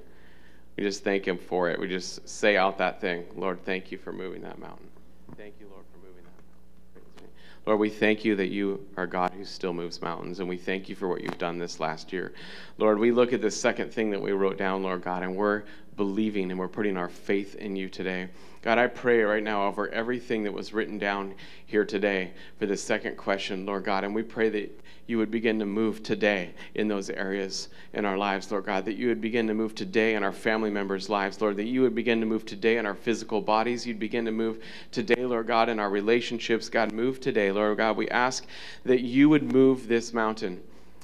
We 0.77 0.83
just 0.83 1.03
thank 1.03 1.27
him 1.27 1.37
for 1.37 1.69
it. 1.69 1.79
We 1.79 1.87
just 1.87 2.27
say 2.29 2.57
out 2.57 2.77
that 2.77 3.01
thing. 3.01 3.25
Lord, 3.35 3.63
thank 3.65 3.91
you 3.91 3.97
for 3.97 4.11
moving 4.11 4.41
that 4.43 4.59
mountain. 4.59 4.87
Thank 5.35 5.55
you, 5.59 5.67
Lord, 5.71 5.83
for 5.91 5.97
moving 5.97 6.23
that 6.23 7.01
mountain. 7.01 7.29
Lord, 7.65 7.79
we 7.79 7.89
thank 7.89 8.25
you 8.25 8.35
that 8.35 8.47
you 8.47 8.85
are 8.97 9.05
God 9.05 9.31
who 9.33 9.45
still 9.45 9.73
moves 9.73 10.01
mountains, 10.01 10.39
and 10.39 10.49
we 10.49 10.57
thank 10.57 10.89
you 10.89 10.95
for 10.95 11.07
what 11.07 11.23
you've 11.23 11.37
done 11.37 11.59
this 11.59 11.79
last 11.79 12.11
year. 12.11 12.33
Lord, 12.77 12.97
we 12.99 13.11
look 13.11 13.33
at 13.33 13.41
this 13.41 13.59
second 13.59 13.93
thing 13.93 14.11
that 14.11 14.21
we 14.21 14.31
wrote 14.31 14.57
down, 14.57 14.81
Lord 14.81 15.03
God, 15.03 15.23
and 15.23 15.35
we're 15.35 15.63
believing 15.95 16.49
and 16.49 16.59
we're 16.59 16.69
putting 16.69 16.97
our 16.97 17.09
faith 17.09 17.55
in 17.55 17.75
you 17.75 17.89
today. 17.89 18.29
God, 18.61 18.77
I 18.77 18.87
pray 18.87 19.21
right 19.21 19.43
now 19.43 19.67
over 19.67 19.89
everything 19.89 20.43
that 20.43 20.53
was 20.53 20.73
written 20.73 20.97
down 20.97 21.35
here 21.65 21.85
today 21.85 22.31
for 22.57 22.65
the 22.65 22.77
second 22.77 23.17
question, 23.17 23.65
Lord 23.65 23.83
God, 23.83 24.03
and 24.03 24.15
we 24.15 24.23
pray 24.23 24.49
that 24.49 24.81
you 25.09 25.17
would 25.17 25.31
begin 25.31 25.57
to 25.57 25.65
move 25.65 26.03
today 26.03 26.53
in 26.75 26.87
those 26.87 27.09
areas 27.09 27.69
in 27.93 28.05
our 28.05 28.17
lives, 28.17 28.51
Lord 28.51 28.65
God, 28.65 28.85
that 28.85 28.95
you 28.95 29.07
would 29.07 29.19
begin 29.19 29.47
to 29.47 29.55
move 29.55 29.73
today 29.73 30.13
in 30.13 30.23
our 30.23 30.31
family 30.31 30.69
members' 30.69 31.09
lives, 31.09 31.41
Lord, 31.41 31.57
that 31.57 31.65
you 31.65 31.81
would 31.81 31.95
begin 31.95 32.19
to 32.19 32.27
move 32.27 32.45
today 32.45 32.77
in 32.77 32.85
our 32.85 32.93
physical 32.93 33.41
bodies. 33.41 33.87
You'd 33.87 33.97
begin 33.97 34.23
to 34.25 34.31
move 34.31 34.61
today, 34.91 35.25
Lord 35.25 35.47
God, 35.47 35.67
in 35.67 35.79
our 35.79 35.89
relationships. 35.89 36.69
God, 36.69 36.91
move 36.91 37.19
today, 37.19 37.51
Lord 37.51 37.77
God. 37.77 37.97
We 37.97 38.07
ask 38.09 38.45
that 38.85 39.01
you 39.01 39.29
would 39.29 39.51
move 39.51 39.87
this 39.87 40.13
mountain. 40.13 40.61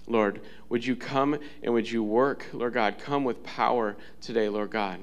Lord, 0.07 0.41
would 0.69 0.85
you 0.85 0.95
come 0.95 1.39
and 1.63 1.73
would 1.73 1.89
you 1.89 2.03
work, 2.03 2.45
Lord 2.53 2.73
God? 2.73 2.99
Come 2.99 3.23
with 3.23 3.43
power 3.43 3.97
today, 4.21 4.49
Lord 4.49 4.69
God, 4.69 4.99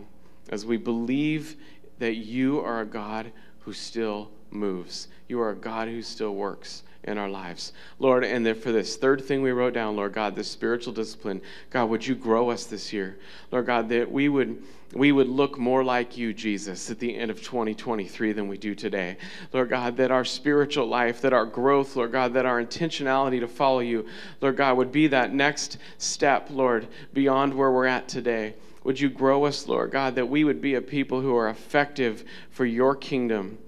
as 0.51 0.65
we 0.65 0.77
believe 0.77 1.57
that 1.99 2.15
you 2.15 2.61
are 2.61 2.83
a 2.83 2.87
God 2.87 3.33
who 3.61 3.73
still 3.73 4.31
moves. 4.53 5.09
You 5.27 5.41
are 5.41 5.51
a 5.51 5.57
God 5.57 5.89
who 5.89 6.03
still 6.03 6.37
works 6.37 6.85
in 7.05 7.19
our 7.19 7.29
lives. 7.29 7.73
Lord, 7.99 8.25
and 8.25 8.47
then 8.47 8.55
for 8.55 8.73
this 8.73 8.97
third 8.97 9.25
thing 9.25 9.43
we 9.43 9.51
wrote 9.51 9.75
down, 9.75 9.97
Lord 9.97 10.13
God, 10.13 10.37
this 10.37 10.51
spiritual 10.51 10.93
discipline, 10.93 11.41
God, 11.71 11.87
would 11.91 12.07
you 12.07 12.15
grow 12.15 12.51
us 12.51 12.65
this 12.65 12.93
year? 12.93 13.19
Lord 13.51 13.67
God, 13.67 13.89
that 13.89 14.11
we 14.11 14.29
would 14.29 14.63
we 14.95 15.11
would 15.11 15.29
look 15.29 15.59
more 15.59 15.83
like 15.83 16.19
you, 16.19 16.35
Jesus, 16.35 16.91
at 16.91 16.99
the 16.99 17.17
end 17.17 17.31
of 17.31 17.43
2023 17.43 18.33
than 18.33 18.47
we 18.47 18.59
do 18.59 18.75
today. 18.75 19.17
Lord 19.53 19.71
God, 19.71 19.97
that 19.97 20.11
our 20.11 20.25
spiritual 20.25 20.87
life, 20.87 21.23
that 21.23 21.33
our 21.33 21.47
growth, 21.47 21.97
Lord 21.97 22.13
God, 22.13 22.35
that 22.35 22.45
our 22.45 22.63
intentionality 22.63 23.41
to 23.41 23.49
follow 23.49 23.81
you, 23.81 24.07
Lord 24.43 24.57
God, 24.57 24.77
would 24.77 24.93
be 24.93 25.07
that 25.09 25.33
next 25.33 25.79
step, 25.97 26.49
Lord, 26.51 26.89
beyond 27.15 27.55
where 27.55 27.71
we're 27.71 27.87
at 27.87 28.07
today. 28.07 28.55
Would 28.85 29.01
you 29.01 29.09
grow 29.09 29.47
us, 29.47 29.67
Lord 29.67 29.93
God, 29.93 30.15
that 30.17 30.27
we 30.27 30.45
would 30.45 30.61
be 30.61 30.75
a 30.75 30.83
people 30.83 31.21
who 31.21 31.35
are 31.37 31.49
effective 31.49 32.25
for 32.51 32.67
your 32.67 32.95
kingdom? 32.95 33.59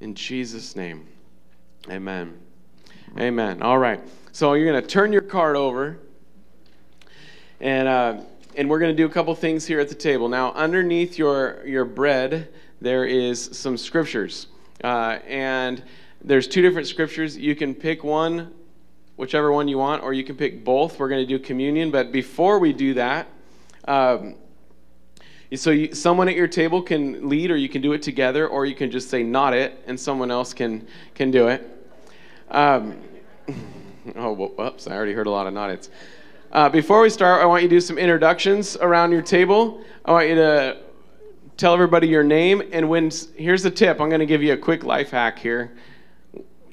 In 0.00 0.14
Jesus' 0.14 0.74
name. 0.74 1.06
Amen. 1.90 2.38
Amen. 3.18 3.60
All 3.62 3.78
right. 3.78 4.00
So 4.32 4.54
you're 4.54 4.70
going 4.70 4.80
to 4.80 4.88
turn 4.88 5.12
your 5.12 5.20
card 5.20 5.54
over, 5.54 5.98
and 7.60 7.86
uh, 7.86 8.20
and 8.56 8.70
we're 8.70 8.78
going 8.78 8.90
to 8.90 8.96
do 8.96 9.04
a 9.04 9.10
couple 9.10 9.34
things 9.34 9.66
here 9.66 9.80
at 9.80 9.90
the 9.90 9.94
table. 9.94 10.28
Now, 10.28 10.52
underneath 10.52 11.18
your 11.18 11.64
your 11.66 11.84
bread, 11.84 12.48
there 12.80 13.04
is 13.04 13.50
some 13.52 13.76
scriptures, 13.76 14.46
uh, 14.82 15.18
and 15.26 15.82
there's 16.22 16.48
two 16.48 16.62
different 16.62 16.86
scriptures. 16.88 17.36
You 17.36 17.54
can 17.54 17.74
pick 17.74 18.02
one, 18.02 18.54
whichever 19.16 19.52
one 19.52 19.68
you 19.68 19.76
want, 19.76 20.02
or 20.02 20.14
you 20.14 20.24
can 20.24 20.36
pick 20.36 20.64
both. 20.64 20.98
We're 20.98 21.10
going 21.10 21.26
to 21.26 21.38
do 21.38 21.38
communion, 21.38 21.90
but 21.90 22.12
before 22.12 22.58
we 22.58 22.72
do 22.72 22.94
that. 22.94 23.28
Um, 23.86 24.36
so 25.54 25.70
you, 25.70 25.94
someone 25.94 26.28
at 26.28 26.34
your 26.34 26.48
table 26.48 26.80
can 26.80 27.28
lead, 27.28 27.50
or 27.50 27.56
you 27.56 27.68
can 27.68 27.82
do 27.82 27.92
it 27.92 28.00
together, 28.00 28.48
or 28.48 28.64
you 28.64 28.74
can 28.74 28.90
just 28.90 29.10
say 29.10 29.22
"not 29.22 29.52
it," 29.52 29.84
and 29.86 30.00
someone 30.00 30.30
else 30.30 30.54
can 30.54 30.88
can 31.14 31.30
do 31.30 31.48
it. 31.48 31.72
Um, 32.50 32.96
oh, 34.16 34.32
whoops, 34.32 34.86
I 34.86 34.92
already 34.92 35.12
heard 35.12 35.26
a 35.26 35.30
lot 35.30 35.46
of 35.46 35.54
noddits. 35.54 35.88
Uh, 36.52 36.68
before 36.68 37.00
we 37.00 37.10
start, 37.10 37.42
I 37.42 37.46
want 37.46 37.62
you 37.62 37.68
to 37.68 37.74
do 37.74 37.80
some 37.80 37.98
introductions 37.98 38.76
around 38.76 39.12
your 39.12 39.22
table. 39.22 39.82
I 40.04 40.12
want 40.12 40.28
you 40.28 40.34
to 40.36 40.78
tell 41.56 41.74
everybody 41.74 42.06
your 42.06 42.22
name, 42.22 42.62
and 42.72 42.88
when 42.88 43.10
here's 43.36 43.62
the 43.62 43.70
tip 43.70 44.00
I'm 44.00 44.08
going 44.08 44.20
to 44.20 44.26
give 44.26 44.42
you 44.42 44.52
a 44.52 44.56
quick 44.56 44.84
life 44.84 45.10
hack 45.10 45.38
here. 45.38 45.72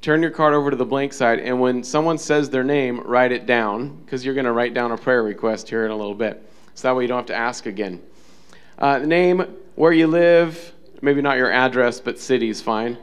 Turn 0.02 0.22
your 0.22 0.32
card 0.32 0.54
over 0.54 0.72
to 0.72 0.76
the 0.76 0.86
blank 0.86 1.14
side, 1.14 1.40
and 1.40 1.60
when 1.60 1.84
someone 1.84 2.18
says 2.18 2.50
their 2.50 2.64
name, 2.64 3.02
write 3.02 3.32
it 3.32 3.46
down 3.46 3.96
because 4.04 4.26
you're 4.26 4.34
going 4.34 4.46
to 4.46 4.52
write 4.52 4.74
down 4.74 4.92
a 4.92 4.98
prayer 4.98 5.24
request 5.24 5.70
here 5.70 5.86
in 5.86 5.92
a 5.92 5.96
little 5.96 6.16
bit. 6.16 6.48
So 6.74 6.88
that 6.88 6.96
way 6.96 7.04
you 7.04 7.08
don't 7.08 7.18
have 7.18 7.26
to 7.28 7.36
ask 7.36 7.66
again. 7.66 8.02
Uh, 8.78 8.98
name, 9.00 9.46
where 9.76 9.92
you 9.92 10.08
live, 10.08 10.74
maybe 11.02 11.22
not 11.22 11.38
your 11.38 11.52
address, 11.52 12.00
but 12.00 12.18
city 12.18 12.50
is 12.50 12.62
fine. 12.62 12.98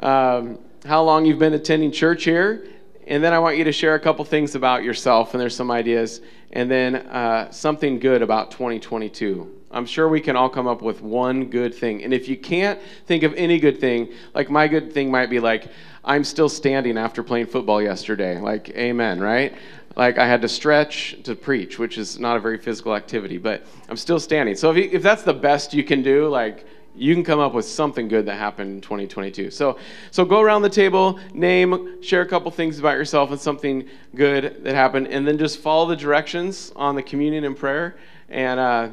Um, 0.00 0.58
how 0.84 1.02
long 1.02 1.24
you've 1.24 1.38
been 1.38 1.54
attending 1.54 1.92
church 1.92 2.24
here, 2.24 2.66
and 3.06 3.24
then 3.24 3.32
I 3.32 3.38
want 3.38 3.56
you 3.56 3.64
to 3.64 3.72
share 3.72 3.94
a 3.94 4.00
couple 4.00 4.24
things 4.24 4.54
about 4.54 4.84
yourself, 4.84 5.34
and 5.34 5.40
there's 5.40 5.56
some 5.56 5.70
ideas, 5.70 6.20
and 6.52 6.70
then 6.70 6.96
uh, 6.96 7.50
something 7.50 7.98
good 7.98 8.22
about 8.22 8.50
2022. 8.50 9.54
I'm 9.70 9.86
sure 9.86 10.08
we 10.08 10.20
can 10.20 10.36
all 10.36 10.48
come 10.48 10.66
up 10.66 10.80
with 10.80 11.02
one 11.02 11.46
good 11.46 11.74
thing. 11.74 12.02
And 12.02 12.14
if 12.14 12.28
you 12.28 12.36
can't 12.36 12.80
think 13.06 13.22
of 13.22 13.34
any 13.34 13.58
good 13.58 13.80
thing, 13.80 14.12
like 14.34 14.50
my 14.50 14.66
good 14.66 14.92
thing 14.92 15.10
might 15.10 15.28
be 15.28 15.40
like, 15.40 15.68
I'm 16.04 16.24
still 16.24 16.48
standing 16.48 16.96
after 16.96 17.22
playing 17.22 17.46
football 17.46 17.82
yesterday. 17.82 18.38
Like, 18.40 18.70
amen, 18.70 19.20
right? 19.20 19.54
Like, 19.94 20.16
I 20.16 20.26
had 20.26 20.40
to 20.42 20.48
stretch 20.48 21.16
to 21.24 21.34
preach, 21.34 21.78
which 21.78 21.98
is 21.98 22.18
not 22.18 22.36
a 22.36 22.40
very 22.40 22.56
physical 22.56 22.94
activity, 22.94 23.36
but 23.36 23.66
I'm 23.88 23.96
still 23.96 24.20
standing. 24.20 24.54
So 24.54 24.70
if, 24.70 24.76
you, 24.76 24.88
if 24.92 25.02
that's 25.02 25.22
the 25.22 25.34
best 25.34 25.74
you 25.74 25.84
can 25.84 26.02
do, 26.02 26.28
like, 26.28 26.66
you 26.98 27.14
can 27.14 27.24
come 27.24 27.38
up 27.38 27.54
with 27.54 27.64
something 27.64 28.08
good 28.08 28.26
that 28.26 28.34
happened 28.34 28.70
in 28.70 28.80
2022. 28.80 29.50
So, 29.50 29.78
so 30.10 30.24
go 30.24 30.40
around 30.40 30.62
the 30.62 30.68
table, 30.68 31.18
name, 31.32 32.02
share 32.02 32.22
a 32.22 32.26
couple 32.26 32.50
things 32.50 32.78
about 32.78 32.96
yourself 32.96 33.30
and 33.30 33.40
something 33.40 33.88
good 34.14 34.64
that 34.64 34.74
happened, 34.74 35.08
and 35.08 35.26
then 35.26 35.38
just 35.38 35.58
follow 35.58 35.86
the 35.86 35.96
directions 35.96 36.72
on 36.76 36.94
the 36.94 37.02
communion 37.02 37.44
and 37.44 37.56
prayer. 37.56 37.96
And 38.28 38.58
uh, 38.60 38.88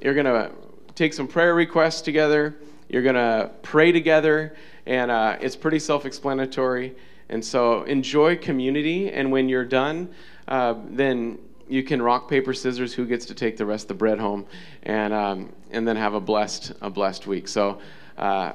you're 0.00 0.14
to 0.26 0.52
take 0.94 1.12
some 1.12 1.26
prayer 1.26 1.54
requests 1.54 2.00
together. 2.00 2.56
You're 2.88 3.02
to 3.14 3.50
pray 3.62 3.92
together, 3.92 4.56
and 4.86 5.10
uh, 5.10 5.36
it's 5.40 5.56
pretty 5.56 5.78
self 5.78 6.06
explanatory. 6.06 6.94
And 7.28 7.44
so 7.44 7.82
enjoy 7.82 8.36
community, 8.36 9.10
and 9.12 9.30
when 9.30 9.48
you're 9.48 9.64
done, 9.64 10.08
uh, 10.46 10.74
then 10.88 11.38
you 11.68 11.82
can 11.82 12.00
rock 12.00 12.28
paper 12.28 12.54
scissors 12.54 12.94
who 12.94 13.06
gets 13.06 13.26
to 13.26 13.34
take 13.34 13.56
the 13.56 13.66
rest 13.66 13.84
of 13.84 13.88
the 13.88 13.94
bread 13.94 14.18
home 14.18 14.46
and 14.82 15.12
um, 15.12 15.52
and 15.70 15.86
then 15.86 15.96
have 15.96 16.14
a 16.14 16.20
blessed 16.20 16.72
a 16.80 16.90
blessed 16.90 17.26
week. 17.26 17.48
So 17.48 17.78
uh, 18.16 18.52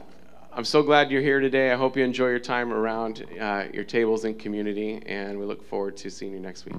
i'm 0.52 0.65
so 0.65 0.84
glad 0.84 1.10
you're 1.10 1.21
here 1.21 1.39
today. 1.39 1.71
I 1.71 1.76
hope 1.76 1.97
you 1.97 2.04
enjoy 2.04 2.28
your 2.28 2.39
time 2.39 2.71
around 2.71 3.26
uh, 3.39 3.65
your 3.73 3.84
tables 3.84 4.26
and 4.26 4.38
community 4.38 5.02
and 5.06 5.39
we 5.39 5.45
look 5.45 5.63
forward 5.67 5.97
to 5.97 6.10
seeing 6.10 6.32
you 6.32 6.39
next 6.39 6.65
week 6.65 6.76